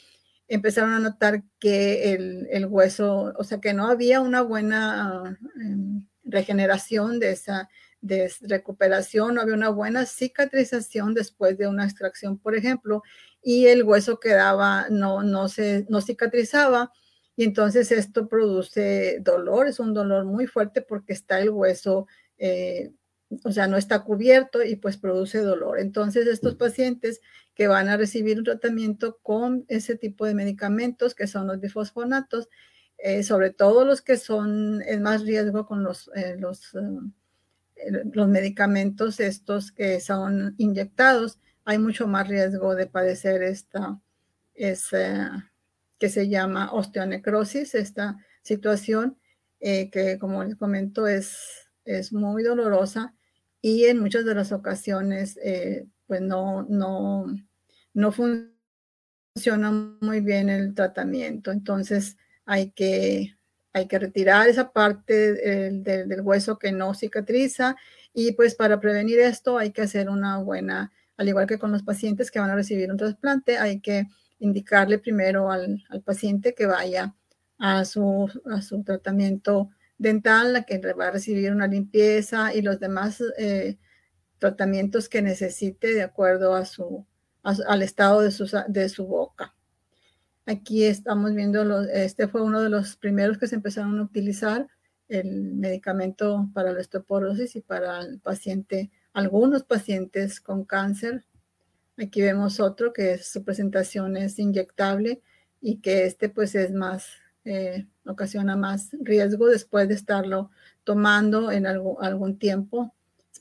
empezaron 0.48 0.94
a 0.94 1.00
notar 1.00 1.44
que 1.60 2.14
el, 2.14 2.66
hueso, 2.68 3.34
o 3.38 3.44
sea, 3.44 3.60
que 3.60 3.74
no 3.74 3.88
había 3.88 4.22
una 4.22 4.42
buena 4.42 5.38
em, 5.62 6.06
regeneración 6.24 7.20
de 7.20 7.32
esa 7.32 7.70
de 8.06 8.32
recuperación, 8.42 9.34
no 9.34 9.42
había 9.42 9.56
una 9.56 9.70
buena 9.70 10.06
cicatrización 10.06 11.16
después 11.16 11.58
de 11.58 11.68
una 11.68 11.86
extracción, 11.86 12.38
por 12.38 12.56
ejemplo, 12.56 13.02
y 13.42 13.66
el 13.66 13.84
hueso 13.84 14.20
quedaba, 14.20 14.88
no, 14.92 15.24
no, 15.24 15.48
se, 15.48 15.88
no 15.90 16.02
cicatrizaba, 16.02 16.92
y 17.36 17.44
entonces 17.44 17.92
esto 17.92 18.28
produce 18.30 19.18
dolor, 19.22 19.68
es 19.68 19.80
un 19.80 19.94
dolor 19.94 20.26
muy 20.26 20.46
fuerte 20.46 20.82
porque 20.84 21.14
está 21.14 21.40
el 21.40 21.50
hueso, 21.50 22.08
eh, 22.38 22.92
o 23.44 23.52
sea, 23.52 23.68
no 23.68 23.78
está 23.78 24.04
cubierto 24.04 24.64
y 24.64 24.76
pues 24.76 24.98
produce 24.98 25.40
dolor. 25.40 25.80
Entonces 25.80 26.28
estos 26.28 26.56
pacientes 26.56 27.22
que 27.56 27.68
van 27.68 27.88
a 27.90 27.98
recibir 27.98 28.38
un 28.38 28.44
tratamiento 28.44 29.18
con 29.22 29.66
ese 29.68 29.96
tipo 29.96 30.26
de 30.26 30.36
medicamentos, 30.36 31.16
que 31.16 31.28
son 31.28 31.48
los 31.48 31.60
bifosfonatos, 31.60 32.50
eh, 32.98 33.24
sobre 33.24 33.52
todo 33.52 33.86
los 33.86 34.02
que 34.02 34.18
son 34.18 34.82
en 34.84 35.02
más 35.02 35.24
riesgo 35.24 35.66
con 35.66 35.84
los, 35.84 36.10
eh, 36.16 36.36
los, 36.38 36.72
los 38.14 38.28
medicamentos 38.28 39.20
estos 39.20 39.72
que 39.72 40.00
son 40.00 40.56
inyectados, 40.58 41.40
hay 41.66 41.80
mucho 41.80 42.08
más 42.08 42.28
riesgo 42.28 42.76
de 42.76 42.88
padecer 42.88 43.42
esta, 43.42 44.00
que 44.54 46.10
se 46.10 46.30
llama 46.30 46.72
osteonecrosis, 46.72 47.76
esta 47.76 48.18
situación 48.44 49.18
eh, 49.60 49.90
que, 49.90 50.20
como 50.20 50.44
les 50.44 50.56
comento, 50.56 51.08
es, 51.08 51.70
es 51.86 52.14
muy 52.14 52.44
dolorosa 52.44 53.15
y 53.66 53.86
en 53.86 54.00
muchas 54.00 54.26
de 54.26 54.36
las 54.36 54.52
ocasiones, 54.52 55.40
eh, 55.44 55.88
pues 56.06 56.22
no, 56.22 56.68
no, 56.70 57.26
no 57.94 58.12
funciona 58.12 59.72
muy 60.02 60.22
bien 60.22 60.50
el 60.50 60.76
tratamiento. 60.76 61.52
Entonces, 61.52 62.18
hay 62.46 62.70
que, 62.72 63.36
hay 63.74 63.88
que 63.88 63.98
retirar 63.98 64.48
esa 64.50 64.72
parte 64.72 65.34
del, 65.34 65.84
del 65.84 66.22
hueso 66.22 66.60
que 66.60 66.72
no 66.72 66.94
cicatriza 66.94 67.76
y 68.14 68.34
pues 68.34 68.54
para 68.54 68.80
prevenir 68.80 69.20
esto 69.20 69.58
hay 69.58 69.72
que 69.72 69.82
hacer 69.82 70.10
una 70.10 70.38
buena 70.38 70.92
al 71.18 71.30
igual 71.30 71.48
que 71.48 71.58
con 71.58 71.72
los 71.72 71.84
pacientes 71.84 72.30
que 72.30 72.40
van 72.40 72.50
a 72.50 72.56
recibir 72.56 72.92
un 72.92 72.98
trasplante, 72.98 73.58
hay 73.58 73.80
que 73.80 74.08
indicarle 74.40 75.00
primero 75.00 75.52
al, 75.52 75.84
paciente 76.04 76.54
que 76.54 76.66
vaya 76.66 77.16
a 77.58 77.86
su, 77.86 78.30
a 78.52 78.62
su 78.62 78.84
tratamiento 78.84 79.70
dental, 79.98 80.66
que 80.68 80.80
va 80.94 81.08
a 81.08 81.12
recibir 81.12 81.52
una 81.52 81.68
limpieza 81.68 82.54
y 82.54 82.62
los 82.62 82.80
demás 82.80 83.24
eh, 83.38 83.78
tratamientos 84.40 85.10
que 85.10 85.22
necesite 85.22 85.94
de 85.94 86.04
acuerdo 86.04 86.54
a 86.54 86.66
su, 86.66 87.06
al 87.44 87.82
estado 87.82 88.22
de 88.22 88.32
su, 88.32 88.50
de 88.68 88.90
su 88.90 89.06
boca. 89.08 89.56
Aquí 90.46 90.84
estamos 90.84 91.34
viendo, 91.34 91.84
este 91.84 92.28
fue 92.28 92.44
uno 92.44 92.62
de 92.62 92.70
los 92.70 92.98
primeros 92.98 93.38
que 93.38 93.48
se 93.48 93.56
empezaron 93.56 93.98
a 94.00 94.04
utilizar, 94.04 94.68
el 95.08 95.54
medicamento 95.54 96.50
para 96.54 96.72
la 96.72 96.80
osteoporosis 96.80 97.56
y 97.56 97.62
para 97.62 98.02
el 98.02 98.20
paciente 98.20 98.92
algunos 99.14 99.64
pacientes 99.64 100.42
con 100.42 100.66
cáncer. 100.66 101.26
Aquí 101.98 102.22
vemos 102.22 102.60
otro 102.60 102.92
que 102.92 103.18
su 103.20 103.44
presentación 103.44 104.18
es 104.18 104.40
inyectable 104.40 105.22
y 105.62 105.78
que 105.78 106.06
este 106.06 106.30
pues 106.30 106.56
es 106.56 106.72
más, 106.72 107.08
eh, 107.46 107.86
ocasiona 108.06 108.56
más 108.56 108.90
riesgo 109.00 109.48
después 109.48 109.88
de 109.88 109.94
estarlo 109.96 110.52
tomando 110.84 111.52
en 111.52 111.66
algo, 111.68 112.02
algún 112.02 112.38
tiempo 112.38 112.94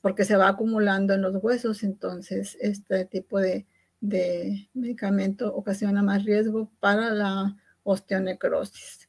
porque 0.02 0.24
se 0.24 0.37
va 0.37 0.48
acumulando 0.48 1.14
en 1.14 1.22
los 1.22 1.42
huesos. 1.42 1.83
Entonces 1.83 2.57
este 2.61 3.05
tipo 3.07 3.40
de, 3.40 3.66
de 4.00 4.68
medicamento 4.74 5.55
ocasiona 5.55 6.02
más 6.02 6.24
riesgo 6.24 6.70
para 6.81 7.11
la 7.11 7.57
osteonecrosis. 7.83 9.09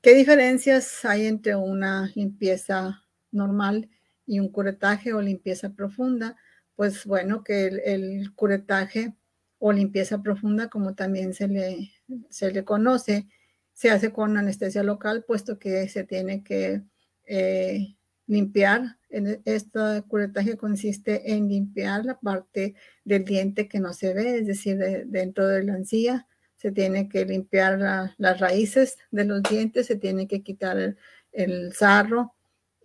¿Qué 0.00 0.14
diferencias 0.14 1.04
hay 1.04 1.26
entre 1.26 1.56
una 1.56 2.10
limpieza 2.14 3.02
normal 3.32 3.88
y 4.26 4.40
un 4.40 4.48
curetaje 4.48 5.12
o 5.12 5.20
limpieza 5.20 5.70
profunda, 5.70 6.36
pues 6.76 7.04
bueno, 7.04 7.44
que 7.44 7.66
el, 7.66 8.32
curetaje 8.34 9.14
o 9.58 9.72
limpieza 9.72 10.22
profunda, 10.22 10.68
como 10.68 10.94
también 10.94 11.34
se 11.34 11.48
le, 11.48 11.92
se 12.30 12.50
le 12.52 12.64
conoce, 12.64 13.26
se 13.74 13.90
hace 13.90 14.12
con 14.12 14.36
anestesia 14.36 14.82
local, 14.82 15.24
puesto 15.26 15.58
que 15.58 15.88
se 15.88 16.04
tiene 16.04 16.42
que 16.42 16.82
eh, 17.26 17.96
limpiar. 18.26 18.96
Este 19.10 20.02
curetaje 20.08 20.56
consiste 20.56 21.34
en 21.34 21.48
limpiar 21.48 22.04
la 22.04 22.18
parte 22.18 22.74
del 23.04 23.24
diente 23.24 23.68
que 23.68 23.80
no 23.80 23.92
se 23.92 24.14
ve, 24.14 24.38
es 24.38 24.46
decir, 24.46 24.78
dentro 25.06 25.46
de 25.46 25.64
la 25.64 25.76
encía. 25.76 26.26
Se 26.56 26.72
tiene 26.72 27.08
que 27.08 27.26
limpiar 27.26 27.78
las 28.16 28.40
raíces 28.40 28.96
de 29.10 29.24
los 29.26 29.42
dientes, 29.42 29.86
se 29.86 29.96
tiene 29.96 30.26
que 30.26 30.42
quitar 30.42 30.78
el, 30.78 30.96
el 31.32 31.72
sarro, 31.74 32.34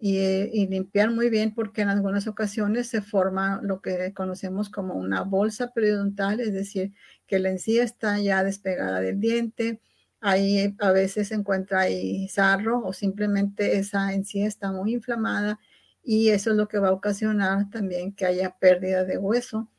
y, 0.02 0.68
limpiar 0.68 1.12
muy 1.12 1.30
bien 1.30 1.54
porque 1.54 1.82
en 1.82 1.90
algunas 1.90 2.28
ocasiones 2.28 2.88
se 2.88 3.02
forma 3.02 3.60
lo 3.64 3.82
que 3.82 4.14
conocemos 4.14 4.70
como 4.70 4.94
una 4.96 5.24
bolsa 5.24 5.72
periodontal, 5.74 6.40
es 6.40 6.54
decir, 6.54 6.94
que 7.28 7.40
la 7.40 7.50
encía 7.50 7.84
está 7.84 8.20
ya 8.20 8.44
despegada 8.44 9.02
del 9.02 9.20
diente, 9.20 9.82
ahí 10.22 10.76
a 10.80 10.92
veces 10.92 11.30
se 11.30 11.36
encuentra 11.36 11.82
ahí 11.82 12.28
sarro 12.28 12.84
o 12.86 12.94
simplemente 12.94 13.78
esa 13.78 14.14
encía 14.14 14.48
está 14.48 14.72
muy 14.72 14.94
inflamada 14.94 15.60
y 16.04 16.30
eso 16.30 16.52
es 16.52 16.58
lo 16.58 16.68
que 16.68 16.80
va 16.80 16.90
a 16.90 16.94
ocasionar 16.94 17.70
también 17.70 18.14
que 18.14 18.26
haya 18.26 18.56
pérdida 18.58 19.06
de 19.06 19.18
hueso 19.18 19.70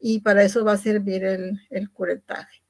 y 0.00 0.20
para 0.20 0.42
eso 0.42 0.64
va 0.64 0.72
a 0.72 0.78
servir 0.78 1.24
el, 1.24 1.60
el 1.70 1.90
curetaje. 1.90 2.62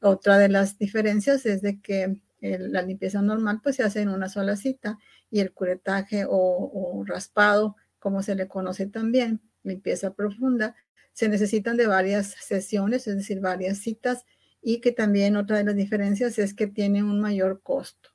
Otra 0.00 0.38
de 0.38 0.48
las 0.48 0.78
diferencias 0.78 1.46
es 1.46 1.62
de 1.62 1.80
que 1.80 2.20
la 2.42 2.82
limpieza 2.82 3.22
normal 3.22 3.60
pues 3.62 3.76
se 3.76 3.84
hace 3.84 4.00
en 4.00 4.08
una 4.08 4.28
sola 4.28 4.56
cita 4.56 4.98
y 5.30 5.40
el 5.40 5.52
curetaje 5.52 6.24
o, 6.28 7.04
raspado, 7.06 7.76
como 7.98 8.22
se 8.22 8.34
le 8.34 8.48
conoce 8.48 8.86
también, 8.86 9.40
limpieza 9.62 10.12
profunda, 10.12 10.74
se 11.12 11.28
necesitan 11.28 11.76
de 11.76 11.86
varias 11.86 12.34
sesiones, 12.40 13.06
es 13.06 13.16
decir, 13.16 13.40
varias 13.40 13.78
citas 13.78 14.24
y 14.62 14.80
que 14.80 14.92
también 14.92 15.36
otra 15.36 15.58
de 15.58 15.64
las 15.64 15.76
diferencias 15.76 16.38
es 16.38 16.54
que 16.54 16.68
tiene 16.68 17.02
un 17.02 17.20
mayor 17.20 17.60
costo. 17.62 18.10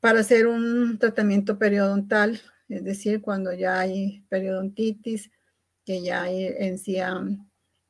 Para 0.00 0.20
hacer 0.20 0.46
un 0.46 0.98
tratamiento 0.98 1.58
periodontal, 1.58 2.40
es 2.68 2.82
decir, 2.82 3.20
cuando 3.20 3.52
ya 3.52 3.80
hay 3.80 4.24
periodontitis, 4.28 5.30
que 5.84 6.02
ya 6.02 6.22
hay 6.22 6.46
encía 6.46 7.20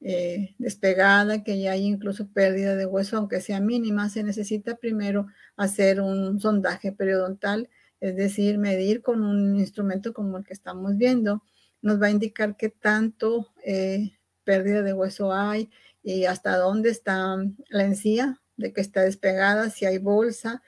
eh, 0.00 0.54
despegada, 0.58 1.44
que 1.44 1.60
ya 1.60 1.72
hay 1.72 1.84
incluso 1.84 2.28
pérdida 2.28 2.74
de 2.76 2.86
hueso, 2.86 3.16
aunque 3.16 3.40
sea 3.40 3.60
mínima, 3.60 4.08
se 4.08 4.22
necesita 4.22 4.76
primero 4.76 5.26
hacer 5.56 6.00
un 6.00 6.40
sondaje 6.40 6.92
periodontal, 6.92 7.68
es 8.00 8.16
decir, 8.16 8.58
medir 8.58 9.02
con 9.02 9.22
un 9.22 9.56
instrumento 9.58 10.12
como 10.12 10.38
el 10.38 10.44
que 10.44 10.54
estamos 10.54 10.96
viendo, 10.96 11.42
nos 11.82 12.00
va 12.00 12.06
a 12.06 12.10
indicar 12.10 12.56
qué 12.56 12.68
tanto 12.68 13.52
eh, 13.64 14.12
pérdida 14.44 14.82
de 14.82 14.92
hueso 14.92 15.32
hay 15.32 15.70
y 16.14 16.24
hasta 16.24 16.56
dónde 16.56 16.90
está 16.90 17.36
la 17.68 17.84
encía, 17.84 18.40
de 18.56 18.72
que 18.72 18.80
está 18.80 19.02
despegada, 19.02 19.70
si 19.70 19.86
hay 19.86 19.98
bolsa 19.98 20.62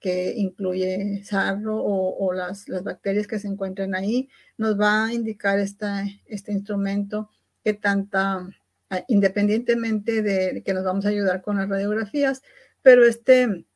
que 0.00 0.34
incluye 0.36 1.22
sarro 1.24 1.82
o, 1.82 2.32
las, 2.32 2.66
bacterias 2.82 3.26
que 3.26 3.38
se 3.38 3.48
encuentran 3.48 3.94
ahí, 3.94 4.28
nos 4.58 4.78
va 4.78 5.06
a 5.06 5.12
indicar 5.12 5.58
esta, 5.58 6.04
este 6.26 6.52
instrumento 6.52 7.30
qué 7.64 7.74
tanta 7.74 8.48
Ah, 8.88 9.04
independientemente 9.08 10.22
de 10.22 10.62
que 10.64 10.72
nos 10.72 10.84
vamos 10.84 11.06
a 11.06 11.08
ayudar 11.08 11.42
con 11.42 11.56
las 11.56 11.68
radiografías, 11.68 12.42
pero 12.82 13.04
este 13.04 13.66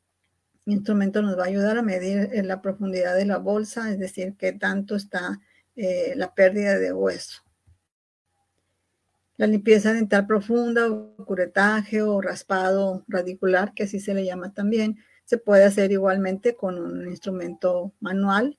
instrumento 0.66 1.20
nos 1.20 1.36
va 1.36 1.44
a 1.44 1.46
ayudar 1.48 1.78
a 1.78 1.82
medir 1.82 2.30
la 2.44 2.62
profundidad 2.62 3.16
de 3.16 3.26
la 3.26 3.38
bolsa, 3.38 3.90
es 3.90 3.98
decir, 3.98 4.36
qué 4.38 4.52
tanto 4.52 4.94
está 4.94 5.40
eh, 5.74 6.12
la 6.14 6.32
pérdida 6.32 6.78
de 6.78 6.92
hueso. 6.92 7.42
La 9.40 9.46
limpieza 9.46 9.94
dental 9.94 10.26
profunda 10.26 10.90
o 10.92 11.16
curetaje 11.24 12.02
o 12.02 12.20
raspado 12.20 13.06
radicular, 13.08 13.72
que 13.72 13.84
así 13.84 13.98
se 13.98 14.12
le 14.12 14.26
llama 14.26 14.52
también, 14.52 14.98
se 15.24 15.38
puede 15.38 15.64
hacer 15.64 15.92
igualmente 15.92 16.54
con 16.54 16.78
un 16.78 17.08
instrumento 17.08 17.94
manual, 18.00 18.58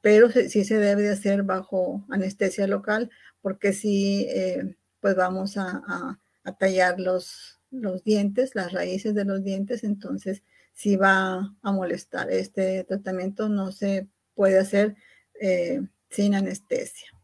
pero 0.00 0.30
sí 0.30 0.62
se 0.64 0.78
debe 0.78 1.02
de 1.02 1.10
hacer 1.10 1.42
bajo 1.42 2.04
anestesia 2.08 2.68
local, 2.68 3.10
porque 3.42 3.72
si 3.72 4.28
eh, 4.30 4.76
pues 5.00 5.16
vamos 5.16 5.56
a, 5.56 6.20
tallar 6.60 7.00
los, 7.00 7.58
los 7.72 8.04
dientes, 8.04 8.54
las 8.54 8.70
raíces 8.70 9.16
de 9.16 9.24
los 9.24 9.42
dientes, 9.42 9.82
entonces 9.82 10.44
si 10.72 10.94
va 10.94 11.56
a 11.60 11.72
molestar. 11.72 12.30
Este 12.30 12.84
tratamiento 12.84 13.48
no 13.48 13.72
se 13.72 14.06
puede 14.36 14.60
hacer 14.60 14.94
eh, 15.40 15.80
sin 16.08 16.36
anestesia. 16.36 17.19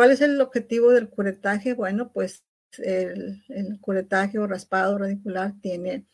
¿Cuál 0.00 0.12
es 0.12 0.22
el 0.22 0.40
objetivo 0.40 0.92
del 0.92 1.10
curetaje? 1.10 1.74
Bueno, 1.74 2.10
pues 2.10 2.42
el, 2.78 3.42
curetaje 3.82 4.38
o 4.38 4.46
raspado 4.46 4.96
radicular 4.96 5.52
tiene 5.60 6.06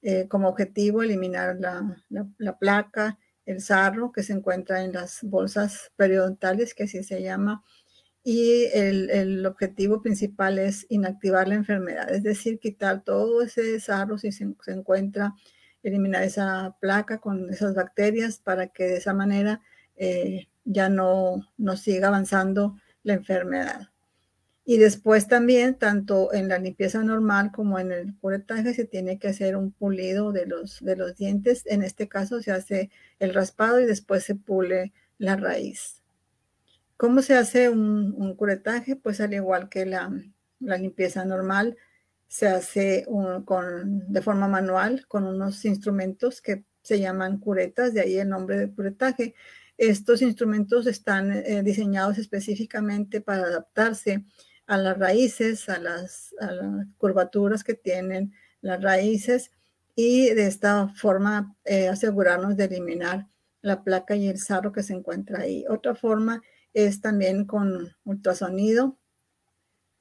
eh, 0.00 0.26
como 0.26 0.48
objetivo 0.48 1.02
eliminar 1.02 1.58
la, 1.60 2.58
placa, 2.58 3.18
el 3.44 3.60
sarro 3.60 4.10
que 4.10 4.22
se 4.22 4.32
encuentra 4.32 4.84
en 4.84 4.94
las 4.94 5.22
bolsas 5.22 5.92
periodontales, 5.96 6.72
que 6.72 6.84
así 6.84 7.04
se 7.04 7.20
llama, 7.20 7.62
y 8.24 8.68
el, 8.72 9.44
objetivo 9.44 10.00
principal 10.00 10.58
es 10.58 10.86
inactivar 10.88 11.46
la 11.46 11.56
enfermedad, 11.56 12.10
es 12.10 12.22
decir, 12.22 12.58
quitar 12.58 13.04
todo 13.04 13.42
ese 13.42 13.78
sarro 13.80 14.16
si 14.16 14.32
se, 14.32 14.46
encuentra, 14.68 15.34
eliminar 15.82 16.22
esa 16.22 16.74
placa 16.80 17.18
con 17.18 17.52
esas 17.52 17.74
bacterias 17.74 18.38
para 18.38 18.68
que 18.68 18.84
de 18.84 18.96
esa 18.96 19.12
manera 19.12 19.60
eh, 19.94 20.48
ya 20.64 20.88
no, 20.88 21.46
no 21.58 21.76
siga 21.76 22.08
avanzando 22.08 22.78
la 23.06 23.14
enfermedad. 23.14 23.90
Y 24.64 24.78
después 24.78 25.28
también, 25.28 25.76
tanto 25.76 26.34
en 26.34 26.48
la 26.48 26.58
limpieza 26.58 27.04
normal 27.04 27.52
como 27.52 27.78
en 27.78 27.92
el 27.92 28.16
curetaje, 28.18 28.74
se 28.74 28.84
tiene 28.84 29.20
que 29.20 29.28
hacer 29.28 29.56
un 29.56 29.70
pulido 29.70 30.32
de 30.32 30.46
los, 30.46 30.80
de 30.80 30.96
los 30.96 31.16
dientes. 31.16 31.62
En 31.66 31.84
este 31.84 32.08
caso 32.08 32.42
se 32.42 32.50
hace 32.50 32.90
el 33.20 33.32
raspado 33.32 33.80
y 33.80 33.86
después 33.86 34.24
se 34.24 34.34
pule 34.34 34.92
la 35.18 35.36
raíz. 35.36 36.02
¿Cómo 36.96 37.22
se 37.22 37.36
hace 37.36 37.68
un, 37.68 38.34
curetaje? 38.34 38.96
Pues 38.96 39.20
al 39.20 39.34
igual 39.34 39.68
que 39.68 39.86
la, 39.86 40.10
limpieza 40.58 41.24
normal, 41.24 41.76
se 42.26 42.48
hace 42.48 43.06
con, 43.44 44.12
de 44.12 44.20
forma 44.20 44.48
manual 44.48 45.06
con 45.06 45.28
unos 45.28 45.64
instrumentos 45.64 46.40
que 46.40 46.64
se 46.82 46.98
llaman 46.98 47.38
curetas, 47.38 47.94
de 47.94 48.00
ahí 48.00 48.18
el 48.18 48.28
nombre 48.28 48.58
de 48.58 48.72
curetaje. 48.72 49.36
Estos 49.78 50.22
instrumentos 50.22 50.86
están 50.86 51.32
eh, 51.32 51.62
diseñados 51.62 52.18
específicamente 52.18 53.20
para 53.20 53.42
adaptarse 53.42 54.24
a 54.66 54.78
las 54.78 54.98
raíces, 54.98 55.68
a 55.68 55.78
las, 55.78 56.34
curvaturas 56.96 57.62
que 57.62 57.74
tienen 57.74 58.32
las 58.60 58.82
raíces 58.82 59.50
y 59.94 60.30
de 60.30 60.46
esta 60.46 60.88
forma 60.88 61.56
eh, 61.64 61.88
asegurarnos 61.88 62.56
de 62.56 62.64
eliminar 62.64 63.28
la 63.62 63.84
placa 63.84 64.16
y 64.16 64.28
el 64.28 64.38
sarro 64.38 64.72
que 64.72 64.82
se 64.82 64.94
encuentra 64.94 65.40
ahí. 65.40 65.64
Otra 65.68 65.94
forma 65.94 66.42
es 66.72 67.00
también 67.00 67.44
con 67.44 67.94
ultrasonido. 68.04 68.98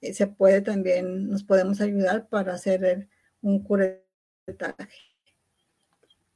Eh, 0.02 0.14
se 0.14 0.28
puede 0.28 0.62
también, 0.62 1.30
nos 1.30 1.44
podemos 1.44 1.82
ayudar 1.82 2.28
para 2.28 2.54
hacer 2.54 3.08
un 3.42 3.64
curetaje. 3.64 4.90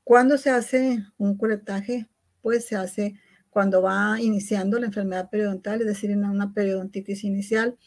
¿Cuándo 0.03 0.37
se 0.37 0.49
hace 0.49 1.03
un 1.17 1.37
curetaje? 1.37 2.07
Pues 2.41 2.65
se 2.65 2.75
hace 2.75 3.15
cuando 3.49 3.81
va 3.81 4.19
iniciando 4.21 4.79
la 4.79 4.87
enfermedad 4.87 5.29
periodontal, 5.29 5.81
es 5.81 5.87
decir, 5.87 6.11
en 6.11 6.25
una 6.25 6.53
periodontitis 6.53 7.23
inicial 7.23 7.77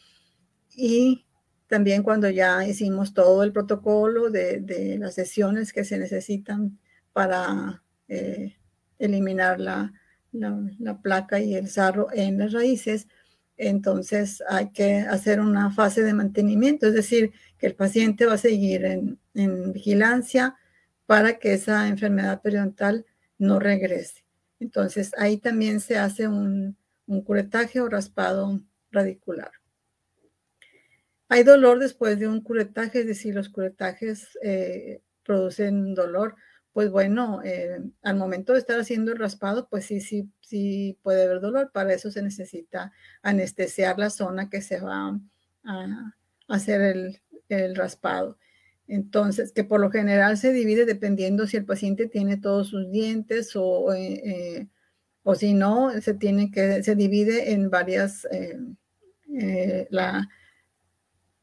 y 0.75 1.25
también 1.67 2.03
cuando 2.03 2.29
ya 2.29 2.67
hicimos 2.67 3.13
todo 3.13 3.43
el 3.43 3.51
protocolo 3.51 4.29
de, 4.29 4.97
las 4.99 5.15
sesiones 5.15 5.73
que 5.73 5.83
se 5.83 5.97
necesitan 5.97 6.77
para 7.13 7.83
eh, 8.07 8.55
eliminar 8.99 9.59
la, 9.59 9.91
placa 11.01 11.39
y 11.39 11.55
el 11.55 11.67
sarro 11.69 12.07
en 12.13 12.37
las 12.39 12.53
raíces, 12.53 13.07
entonces 13.57 14.43
hay 14.49 14.71
que 14.71 14.99
hacer 14.99 15.39
una 15.39 15.71
fase 15.71 16.03
de 16.03 16.13
mantenimiento, 16.13 16.87
es 16.87 16.93
decir, 16.93 17.31
que 17.57 17.67
el 17.67 17.75
paciente 17.75 18.25
va 18.25 18.33
a 18.33 18.37
seguir 18.37 18.85
en, 18.85 19.19
vigilancia 19.73 20.55
para 21.05 21.39
que 21.39 21.53
esa 21.53 21.87
enfermedad 21.87 22.41
periodontal 22.41 23.05
no 23.37 23.59
regrese. 23.59 24.22
Entonces 24.63 25.11
ahí 25.17 25.37
también 25.37 25.79
se 25.79 25.97
hace 25.97 26.27
un 26.27 26.75
curetaje 27.25 27.81
o 27.81 27.89
raspado 27.89 28.61
radicular. 28.91 29.51
Hay 31.33 31.43
dolor 31.43 31.79
después 31.79 32.19
de 32.19 32.27
un 32.27 32.41
curetaje, 32.41 32.99
es 32.99 33.07
decir, 33.07 33.33
los 33.33 33.49
curetajes 33.49 34.37
eh, 34.43 35.01
producen 35.23 35.95
dolor. 35.95 36.35
Pues 36.73 36.91
bueno, 36.91 37.41
eh, 37.43 37.81
al 38.03 38.17
momento 38.17 38.53
de 38.53 38.59
estar 38.59 38.79
haciendo 38.79 39.11
el 39.11 39.17
raspado, 39.17 39.67
pues 39.67 39.85
sí, 39.85 39.99
sí, 39.99 40.31
sí 40.41 40.99
puede 41.01 41.23
haber 41.23 41.41
dolor. 41.41 41.71
Para 41.71 41.91
eso 41.91 42.11
se 42.11 42.21
necesita 42.21 42.91
anestesiar 43.23 43.97
la 43.97 44.11
zona 44.11 44.49
que 44.49 44.61
se 44.61 44.79
va 44.79 45.19
a 45.63 46.13
hacer 46.47 47.19
el, 47.49 47.75
raspado. 47.75 48.37
Entonces, 48.87 49.51
que 49.51 49.63
por 49.63 49.79
lo 49.79 49.89
general 49.91 50.37
se 50.37 50.51
divide 50.51 50.85
dependiendo 50.85 51.47
si 51.47 51.57
el 51.57 51.65
paciente 51.65 52.07
tiene 52.07 52.37
todos 52.37 52.67
sus 52.67 52.91
dientes 52.91 53.51
o, 53.55 53.93
eh, 53.93 54.67
o 55.23 55.35
si 55.35 55.53
no, 55.53 55.91
se 56.01 56.13
tiene 56.13 56.51
que, 56.51 56.83
se 56.83 56.95
divide 56.95 57.53
en 57.53 57.69
varias, 57.69 58.27
la, 59.89 60.27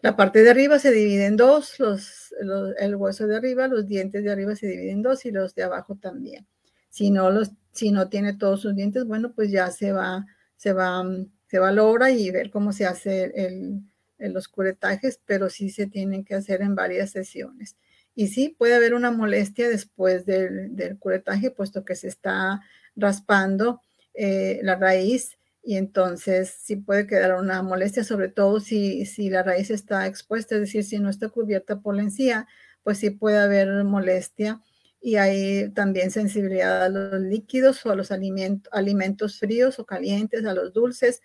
la 0.02 0.16
parte 0.16 0.42
de 0.42 0.50
arriba 0.50 0.78
se 0.78 0.92
divide 0.92 1.26
en 1.26 1.36
dos, 1.36 1.78
los, 1.78 2.34
el 2.78 2.96
hueso 2.96 3.26
de 3.26 3.36
arriba, 3.36 3.68
los 3.68 3.86
dientes 3.86 4.24
de 4.24 4.30
arriba 4.30 4.56
se 4.56 4.66
dividen 4.66 4.96
en 4.96 5.02
dos 5.02 5.26
y 5.26 5.30
los 5.30 5.54
de 5.54 5.64
abajo 5.64 5.96
también. 5.96 6.46
Si 6.88 7.10
no, 7.10 7.30
los, 7.30 7.52
si 7.72 7.90
no 7.90 8.08
tiene 8.08 8.34
todos 8.34 8.62
sus 8.62 8.74
dientes, 8.74 9.04
bueno, 9.04 9.32
pues 9.34 9.50
ya 9.50 9.70
se 9.70 9.92
va, 9.92 10.26
se 10.56 10.72
va, 10.72 11.04
se 11.46 11.58
valora 11.58 12.10
y 12.10 12.30
ver 12.30 12.50
cómo 12.50 12.72
se 12.72 12.86
hace 12.86 13.32
el, 13.34 13.82
los 14.28 14.48
curetajes, 14.48 15.20
pero 15.24 15.48
sí 15.48 15.70
se 15.70 15.86
tienen 15.86 16.24
que 16.24 16.34
hacer 16.34 16.62
en 16.62 16.74
varias 16.74 17.10
sesiones. 17.10 17.76
Y 18.14 18.28
sí 18.28 18.54
puede 18.58 18.74
haber 18.74 18.94
una 18.94 19.10
molestia 19.10 19.68
después 19.68 20.26
del, 20.26 20.98
curetaje, 20.98 21.50
puesto 21.50 21.84
que 21.84 21.94
se 21.94 22.08
está 22.08 22.60
raspando 22.96 23.82
eh, 24.14 24.60
la 24.62 24.76
raíz 24.76 25.38
y 25.62 25.76
entonces 25.76 26.54
sí 26.62 26.76
puede 26.76 27.06
quedar 27.06 27.34
una 27.36 27.62
molestia, 27.62 28.04
sobre 28.04 28.28
todo 28.28 28.60
si, 28.60 29.06
si 29.06 29.30
la 29.30 29.42
raíz 29.42 29.70
está 29.70 30.06
expuesta, 30.06 30.54
es 30.54 30.62
decir, 30.62 30.84
si 30.84 30.98
no 30.98 31.10
está 31.10 31.28
cubierta 31.28 31.80
por 31.80 31.94
la 31.94 32.02
encía, 32.02 32.46
pues 32.82 32.98
sí 32.98 33.10
puede 33.10 33.38
haber 33.38 33.84
molestia 33.84 34.60
y 35.00 35.16
hay 35.16 35.70
también 35.70 36.10
sensibilidad 36.10 36.84
a 36.84 36.88
los 36.88 37.20
líquidos 37.20 37.84
o 37.86 37.90
a 37.90 37.94
los 37.94 38.10
alimentos, 38.10 38.70
alimentos 38.72 39.38
fríos 39.38 39.78
o 39.78 39.86
calientes, 39.86 40.44
a 40.44 40.54
los 40.54 40.72
dulces. 40.72 41.22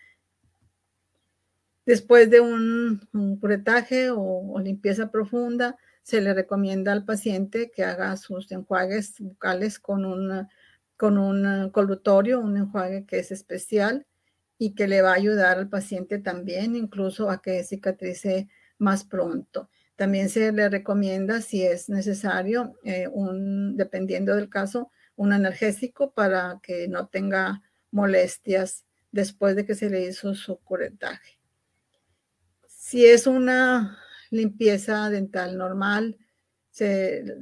Después 1.86 2.30
de 2.30 2.42
un, 2.42 3.08
curetaje 3.40 4.10
o, 4.12 4.60
limpieza 4.60 5.12
profunda, 5.12 5.78
se 6.02 6.22
le 6.22 6.34
recomienda 6.34 6.92
al 6.92 7.06
paciente 7.06 7.72
que 7.74 7.84
haga 7.84 8.18
sus 8.18 8.52
enjuagues 8.52 9.20
bucales 9.20 9.80
con, 9.80 10.48
con 10.98 11.18
un 11.18 11.70
colutorio, 11.70 12.40
un 12.40 12.58
enjuague 12.58 13.06
que 13.06 13.20
es 13.20 13.32
especial 13.32 14.06
y 14.58 14.74
que 14.74 14.88
le 14.88 15.02
va 15.02 15.12
a 15.12 15.16
ayudar 15.16 15.58
al 15.58 15.70
paciente 15.70 16.20
también, 16.20 16.76
incluso 16.76 17.30
a 17.30 17.42
que 17.42 17.64
cicatrice 17.64 18.48
más 18.78 19.04
pronto. 19.04 19.70
También 19.96 20.30
se 20.30 20.52
le 20.52 20.70
recomienda, 20.70 21.42
si 21.42 21.64
es 21.64 21.90
necesario, 21.90 22.78
eh, 22.84 23.08
un, 23.08 23.78
dependiendo 23.78 24.36
del 24.36 24.50
caso, 24.50 24.92
un 25.16 25.34
analgésico 25.34 26.12
para 26.12 26.60
que 26.62 26.88
no 26.88 27.08
tenga 27.08 27.62
molestias 27.92 28.86
después 29.12 29.56
de 29.56 29.66
que 29.66 29.76
se 29.76 29.90
le 29.90 30.06
hizo 30.06 30.36
su 30.36 30.58
curetaje. 30.58 31.35
Si 32.96 33.06
es 33.06 33.28
una 33.28 34.00
limpieza 34.30 35.10
dental 35.10 35.58
normal 35.58 36.18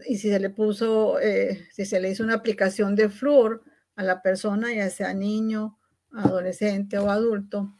y 0.07 0.17
si 0.17 0.29
se 0.31 0.39
le 0.39 0.49
puso, 0.49 1.19
eh, 1.19 1.67
si 1.71 1.85
se 1.85 1.99
le 1.99 2.09
hizo 2.09 2.23
una 2.23 2.33
aplicación 2.33 2.95
de 2.95 3.07
flúor 3.07 3.63
a 3.95 4.01
la 4.01 4.23
persona, 4.23 4.73
ya 4.73 4.89
sea 4.89 5.13
niño 5.13 5.77
adolescente 6.11 6.97
o 6.97 7.07
adulto, 7.11 7.71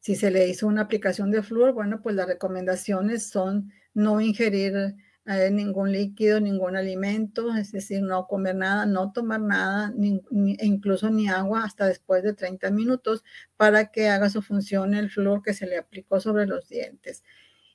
si 0.00 0.16
se 0.16 0.30
le 0.30 0.46
hizo 0.46 0.66
una 0.66 0.82
aplicación 0.82 1.30
de 1.30 1.42
flúor, 1.42 1.72
bueno, 1.72 2.02
pues 2.02 2.14
las 2.14 2.26
recomendaciones 2.26 3.26
son 3.26 3.72
no 3.94 4.20
ingerir 4.20 4.96
eh, 5.26 5.50
ningún 5.50 5.92
líquido, 5.92 6.40
ningún 6.40 6.76
alimento, 6.76 7.54
es 7.56 7.72
decir, 7.72 8.02
no 8.02 8.26
comer 8.26 8.56
nada, 8.56 8.86
no 8.86 9.12
tomar 9.12 9.40
nada, 9.40 9.92
ni, 9.96 10.22
e 10.58 10.66
incluso 10.66 11.10
ni 11.10 11.28
agua 11.28 11.64
hasta 11.64 11.86
después 11.86 12.22
de 12.22 12.34
30 12.34 12.70
minutos 12.70 13.24
para 13.56 13.90
que 13.90 14.08
haga 14.08 14.28
su 14.30 14.42
función 14.42 14.94
el 14.94 15.10
flúor 15.10 15.42
que 15.42 15.54
se 15.54 15.66
le 15.66 15.78
aplicó 15.78 16.20
sobre 16.20 16.46
los 16.46 16.68
dientes. 16.68 17.22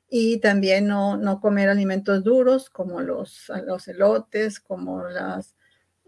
Y 0.09 0.39
también 0.39 0.87
no, 0.87 1.17
no 1.17 1.39
comer 1.41 1.69
alimentos 1.69 2.23
duros 2.23 2.69
como 2.69 3.01
los, 3.01 3.51
los 3.65 3.87
elotes, 3.87 4.59
como 4.59 5.03
las 5.05 5.55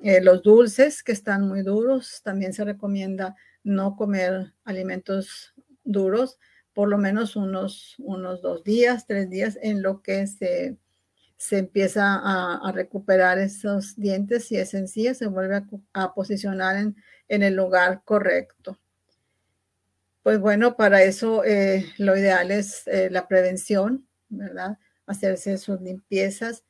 eh, 0.03 0.19
los 0.21 0.41
dulces 0.41 1.03
que 1.03 1.11
están 1.11 1.47
muy 1.47 1.61
duros, 1.61 2.21
también 2.23 2.53
se 2.53 2.65
recomienda 2.65 3.35
no 3.63 3.95
comer 3.95 4.53
alimentos 4.63 5.53
duros 5.83 6.39
por 6.73 6.89
lo 6.89 6.97
menos 6.97 7.35
unos, 7.35 7.95
unos 7.99 8.41
dos 8.41 8.63
días, 8.63 9.05
tres 9.05 9.29
días 9.29 9.59
en 9.61 9.83
lo 9.83 10.01
que 10.01 10.25
se, 10.25 10.77
se 11.41 11.57
empieza 11.57 12.19
a, 12.21 12.71
recuperar 12.71 13.39
esos 13.39 13.95
dientes 13.95 14.51
y 14.51 14.57
es 14.57 14.69
sencilla, 14.69 15.15
se 15.15 15.25
vuelve 15.25 15.63
a, 15.93 16.13
posicionar 16.13 16.77
en, 16.77 16.95
en, 17.27 17.41
el 17.41 17.55
lugar 17.55 18.03
correcto. 18.05 18.77
Pues 20.21 20.39
bueno, 20.39 20.77
para 20.77 21.01
eso 21.01 21.43
eh, 21.43 21.87
lo 21.97 22.15
ideal 22.15 22.51
es 22.51 22.87
eh, 22.87 23.09
la 23.09 23.27
prevención, 23.27 24.07
¿verdad? 24.29 24.77
Hacerse 25.07 25.57
sus 25.57 25.81
limpiezas 25.81 26.63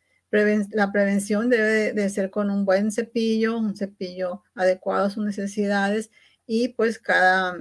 la 0.71 0.91
prevención 0.93 1.49
debe 1.49 1.91
de 1.91 2.09
ser 2.09 2.31
con 2.31 2.49
un 2.49 2.63
buen 2.63 2.91
cepillo, 2.91 3.57
un 3.57 3.75
cepillo 3.75 4.43
adecuado 4.55 5.07
a 5.07 5.09
sus 5.09 5.25
necesidades 5.25 6.09
y 6.45 6.69
pues 6.69 6.99
cada, 6.99 7.57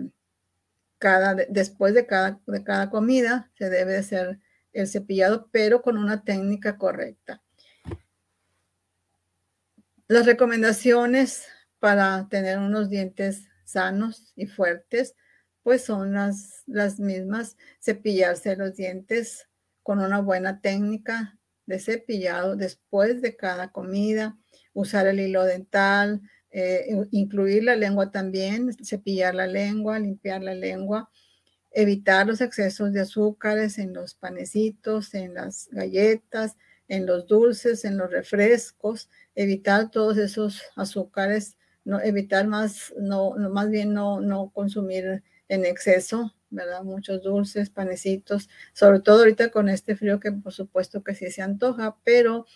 cada, 0.98 1.34
después 1.48 1.94
de 1.94 2.06
cada, 2.06 2.40
de 2.46 2.62
cada 2.62 2.88
comida 2.88 3.50
se 3.58 3.68
debe 3.70 3.96
hacer 3.96 4.38
el 4.72 4.88
cepillado, 4.88 5.48
pero 5.50 5.82
con 5.82 5.96
una 5.96 6.24
técnica 6.24 6.78
correcta. 6.78 7.42
Las 10.08 10.26
recomendaciones 10.26 11.46
para 11.78 12.28
tener 12.28 12.58
unos 12.58 12.90
dientes 12.90 13.44
sanos 13.64 14.32
y 14.36 14.46
fuertes, 14.46 15.14
pues 15.62 15.84
son 15.84 16.12
las, 16.14 16.62
las 16.66 16.98
mismas. 16.98 17.56
Cepillarse 17.80 18.56
los 18.56 18.74
dientes 18.74 19.48
con 19.82 20.00
una 20.00 20.20
buena 20.20 20.60
técnica 20.60 21.38
de 21.66 21.78
cepillado 21.78 22.56
después 22.56 23.22
de 23.22 23.36
cada 23.36 23.70
comida, 23.70 24.36
usar 24.72 25.06
el 25.06 25.20
hilo 25.20 25.44
dental, 25.44 26.20
eh, 26.50 26.88
incluir 27.12 27.64
la 27.64 27.76
lengua 27.76 28.10
también, 28.10 28.72
cepillar 28.84 29.34
la 29.34 29.46
lengua, 29.46 29.98
limpiar 30.00 30.42
la 30.42 30.54
lengua, 30.54 31.10
evitar 31.72 32.26
los 32.26 32.40
excesos 32.40 32.92
de 32.92 33.00
azúcares 33.00 33.78
en 33.78 33.92
los 33.94 34.14
panecitos, 34.14 35.14
en 35.14 35.34
las 35.34 35.68
galletas, 35.70 36.56
en 36.88 37.06
los 37.06 37.26
dulces, 37.26 37.84
en 37.84 37.96
los 37.96 38.10
refrescos, 38.10 39.08
evitar 39.34 39.90
todos 39.90 40.18
esos 40.18 40.62
azúcares, 40.76 41.56
no, 41.84 42.00
evitar 42.00 42.46
más, 42.46 42.92
no, 42.98 43.32
más 43.50 43.70
bien 43.70 43.94
no, 43.94 44.20
no 44.20 44.50
consumir 44.50 45.22
en 45.48 45.64
exceso, 45.64 46.34
¿verdad? 46.50 46.82
Muchos 46.82 47.22
dulces, 47.22 47.70
panecitos, 47.70 48.48
sobre 48.72 49.00
todo 49.00 49.20
ahorita 49.20 49.50
con 49.50 49.68
este 49.68 49.96
frío 49.96 50.18
que 50.20 50.32
por 50.32 50.52
supuesto 50.52 51.02
que 51.02 51.14
sí 51.14 51.30
se 51.30 51.42
antoja, 51.42 51.96
pero 52.04 52.46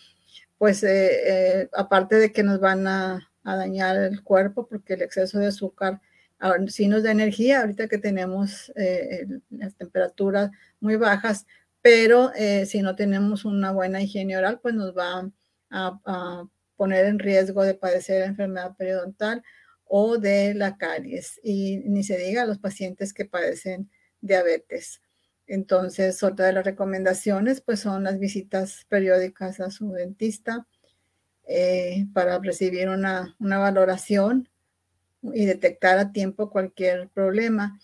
pues 0.57 0.83
eh, 0.83 1.61
eh, 1.61 1.69
aparte 1.73 2.15
de 2.15 2.31
que 2.31 2.43
nos 2.43 2.59
van 2.59 2.87
a, 2.87 3.31
dañar 3.43 3.95
el 3.97 4.23
cuerpo 4.23 4.67
porque 4.67 4.95
el 4.95 5.03
exceso 5.03 5.37
de 5.37 5.47
azúcar 5.47 6.01
ah, 6.39 6.55
sí 6.67 6.87
nos 6.87 7.03
da 7.03 7.11
energía, 7.11 7.61
ahorita 7.61 7.87
que 7.87 7.97
tenemos 7.97 8.71
eh, 8.75 9.27
las 9.49 9.75
temperaturas 9.75 10.51
muy 10.79 10.95
bajas, 10.95 11.45
pero 11.81 12.31
eh, 12.33 12.65
si 12.65 12.81
no 12.81 12.95
tenemos 12.95 13.45
una 13.45 13.71
buena 13.71 14.01
higiene 14.01 14.37
oral, 14.37 14.59
pues 14.59 14.73
nos 14.73 14.97
va 14.97 15.29
a, 15.69 16.45
poner 16.77 17.05
en 17.05 17.19
riesgo 17.19 17.63
de 17.63 17.75
padecer 17.75 18.23
enfermedad 18.23 18.75
periodontal 18.75 19.43
o 19.85 20.17
de 20.17 20.55
la 20.55 20.77
caries. 20.77 21.39
Y 21.43 21.77
ni 21.85 22.03
se 22.03 22.17
diga 22.17 22.41
a 22.41 22.45
los 22.47 22.57
pacientes 22.57 23.13
que 23.13 23.25
padecen 23.25 23.89
diabetes. 24.19 25.01
Entonces, 25.47 26.23
otra 26.23 26.47
de 26.47 26.53
las 26.53 26.65
recomendaciones, 26.65 27.61
pues 27.61 27.81
son 27.81 28.03
las 28.03 28.19
visitas 28.19 28.85
periódicas 28.89 29.59
a 29.59 29.69
su 29.69 29.91
dentista 29.91 30.65
eh, 31.47 32.07
para 32.13 32.39
recibir 32.39 32.89
una, 32.89 33.35
una 33.39 33.59
valoración 33.59 34.49
y 35.33 35.45
detectar 35.45 35.97
a 35.99 36.11
tiempo 36.11 36.49
cualquier 36.49 37.09
problema. 37.09 37.79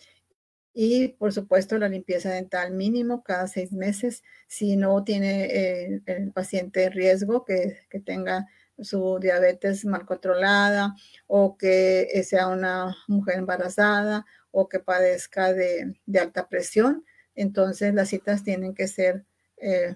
Y 0.74 1.10
por 1.10 1.34
supuesto 1.34 1.78
la 1.78 1.90
limpieza 1.90 2.32
dental 2.32 2.72
mínimo 2.72 3.24
cada 3.24 3.48
seis 3.48 3.74
meses. 3.74 4.24
Si 4.48 4.78
no 4.78 5.04
tiene 5.04 5.46
eh, 5.46 6.02
el 6.06 6.32
paciente 6.32 6.90
riesgo 6.90 7.44
que, 7.44 7.80
tenga 8.06 8.48
su 8.80 9.20
diabetes 9.20 9.86
mal 9.86 10.06
controlada 10.06 10.96
o 11.28 11.58
que 11.58 12.24
sea 12.26 12.48
una 12.48 12.96
mujer 13.08 13.38
embarazada 13.38 14.26
o 14.52 14.70
que 14.70 14.80
padezca 14.80 15.54
de, 15.54 15.94
alta 16.20 16.48
presión, 16.48 17.06
entonces 17.36 17.94
las 17.94 18.10
citas 18.10 18.44
tienen 18.44 18.74
que 18.74 18.88
ser 18.88 19.26
eh, 19.58 19.96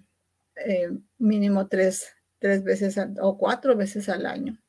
eh, 0.58 0.90
mínimo 1.18 1.68
tres, 1.68 2.16
tres 2.40 2.64
veces 2.64 2.98
o 3.22 3.38
cuatro 3.38 3.76
veces 3.76 4.10
al 4.10 4.26
año. 4.26 4.60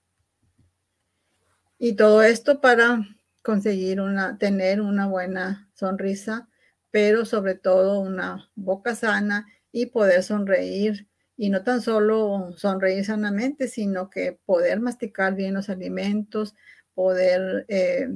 Y 1.78 1.94
todo 1.94 2.22
esto 2.22 2.60
para 2.60 3.06
conseguir 3.42 4.00
una, 4.00 4.38
tener 4.38 4.80
una 4.80 5.06
buena 5.06 5.70
sonrisa, 5.74 6.48
pero 6.90 7.24
sobre 7.24 7.54
todo 7.54 8.00
una 8.00 8.50
boca 8.54 8.94
sana 8.94 9.46
y 9.72 9.86
poder 9.86 10.22
sonreír. 10.22 11.08
Y 11.36 11.50
no 11.50 11.62
tan 11.62 11.82
solo 11.82 12.54
sonreír 12.56 13.04
sanamente, 13.04 13.68
sino 13.68 14.08
que 14.08 14.38
poder 14.46 14.80
masticar 14.80 15.34
bien 15.34 15.52
los 15.54 15.68
alimentos, 15.68 16.54
poder 16.94 17.66
eh, 17.68 18.08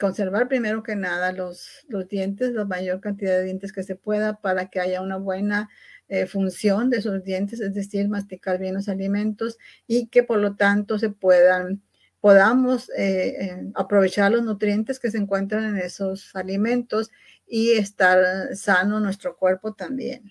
conservar 0.00 0.48
primero 0.48 0.82
que 0.82 0.96
nada 0.96 1.32
los, 1.32 1.84
los 1.88 2.08
dientes, 2.08 2.52
la 2.52 2.64
mayor 2.64 3.00
cantidad 3.00 3.32
de 3.36 3.44
dientes 3.44 3.72
que 3.72 3.82
se 3.82 3.94
pueda 3.94 4.40
para 4.40 4.70
que 4.70 4.80
haya 4.80 5.02
una 5.02 5.18
buena 5.18 5.68
eh, 6.08 6.26
función 6.26 6.88
de 6.90 6.98
esos 6.98 7.22
dientes, 7.24 7.60
es 7.60 7.74
decir, 7.74 8.08
masticar 8.08 8.58
bien 8.58 8.74
los 8.74 8.88
alimentos 8.88 9.58
y 9.86 10.08
que 10.08 10.22
por 10.22 10.38
lo 10.38 10.56
tanto 10.56 10.98
se 10.98 11.10
puedan 11.10 11.82
podamos 12.22 12.88
eh, 12.96 13.68
aprovechar 13.74 14.30
los 14.30 14.44
nutrientes 14.44 15.00
que 15.00 15.10
se 15.10 15.18
encuentran 15.18 15.64
en 15.64 15.76
esos 15.76 16.34
alimentos 16.36 17.10
y 17.48 17.72
estar 17.72 18.54
sano 18.54 19.00
nuestro 19.00 19.36
cuerpo 19.36 19.74
también. 19.74 20.30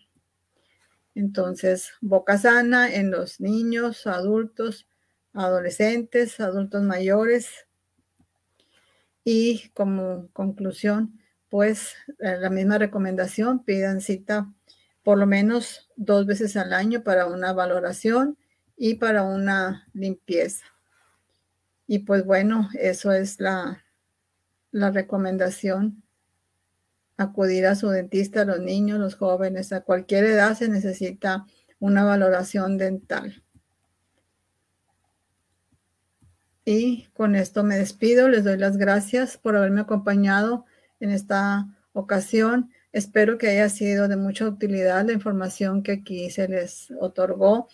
Entonces, 1.16 1.92
boca 2.00 2.38
sana 2.38 2.96
en 2.96 3.12
los 3.12 3.42
niños, 3.42 4.08
adultos, 4.08 4.88
adolescentes, 5.34 6.40
adultos 6.40 6.82
mayores. 6.82 7.68
Y 9.26 9.68
como 9.74 10.30
conclusión, 10.32 11.20
pues 11.50 11.96
eh, 12.20 12.38
la 12.40 12.50
misma 12.50 12.78
recomendación, 12.78 13.66
pidan 13.66 14.00
cita 14.00 14.50
por 15.04 15.18
lo 15.18 15.28
menos 15.28 15.90
dos 15.98 16.26
veces 16.26 16.56
al 16.56 16.72
año 16.72 17.04
para 17.04 17.26
una 17.26 17.52
valoración 17.52 18.38
y 18.78 18.96
para 18.96 19.24
una 19.24 19.90
limpieza. 19.92 20.71
Y 21.92 22.00
pues 22.00 22.26
bueno, 22.26 22.70
eso 22.80 23.12
es 23.12 23.42
la, 23.42 23.84
la 24.72 24.92
recomendación. 24.92 26.02
Acudir 27.18 27.66
a 27.66 27.76
su 27.76 27.90
dentista, 27.90 28.44
a 28.44 28.46
los 28.46 28.62
niños, 28.62 28.98
los 28.98 29.16
jóvenes, 29.16 29.74
a 29.74 29.82
cualquier 29.82 30.24
edad 30.24 30.58
se 30.58 30.70
necesita 30.70 31.46
una 31.80 32.06
valoración 32.06 32.78
dental. 32.78 33.44
Y 36.64 37.08
con 37.08 37.36
esto 37.36 37.62
me 37.66 37.78
despido. 37.78 38.30
Les 38.30 38.46
doy 38.46 38.58
las 38.58 38.78
gracias 38.78 39.38
por 39.38 39.58
haberme 39.58 39.82
acompañado 39.82 40.64
en 41.02 41.10
esta 41.12 41.78
ocasión. 41.92 42.72
Espero 42.94 43.38
que 43.38 43.50
haya 43.50 43.68
sido 43.68 44.08
de 44.08 44.16
mucha 44.16 44.48
utilidad 44.48 45.06
la 45.06 45.12
información 45.12 45.84
que 45.84 45.92
aquí 45.92 46.30
se 46.30 46.48
les 46.48 46.90
otorgó 47.02 47.68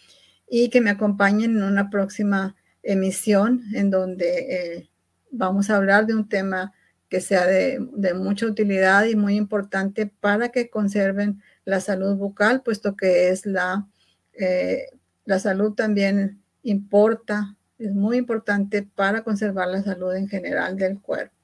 y 0.50 0.70
que 0.70 0.82
me 0.82 0.90
acompañen 0.90 1.52
en 1.52 1.62
una 1.62 1.92
próxima 1.92 2.56
emisión 2.88 3.64
en 3.74 3.90
donde 3.90 4.76
eh, 4.78 4.90
vamos 5.30 5.70
a 5.70 5.76
hablar 5.76 6.08
de 6.08 6.16
un 6.16 6.28
tema 6.28 6.74
que 7.10 7.22
sea 7.22 7.46
de, 7.46 7.80
mucha 8.16 8.46
utilidad 8.46 9.06
y 9.06 9.16
muy 9.16 9.36
importante 9.36 10.08
para 10.08 10.50
que 10.50 10.70
conserven 10.70 11.42
la 11.66 11.80
salud 11.80 12.16
bucal, 12.16 12.64
puesto 12.64 12.96
que 12.96 13.30
es 13.30 13.46
la, 13.46 13.88
eh, 14.34 14.88
la 15.26 15.40
salud 15.40 15.74
también 15.74 16.42
importa, 16.64 17.56
es 17.78 17.94
muy 17.94 18.18
importante 18.18 18.84
para 18.84 19.24
conservar 19.24 19.68
la 19.68 19.84
salud 19.84 20.14
en 20.16 20.28
general 20.28 20.78
del 20.78 21.00
cuerpo. 21.00 21.36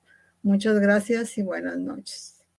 Muchas 0.41 0.79
gracias 0.79 1.38
y 1.38 1.43
buenas 1.43 1.77
noches. 1.77 2.33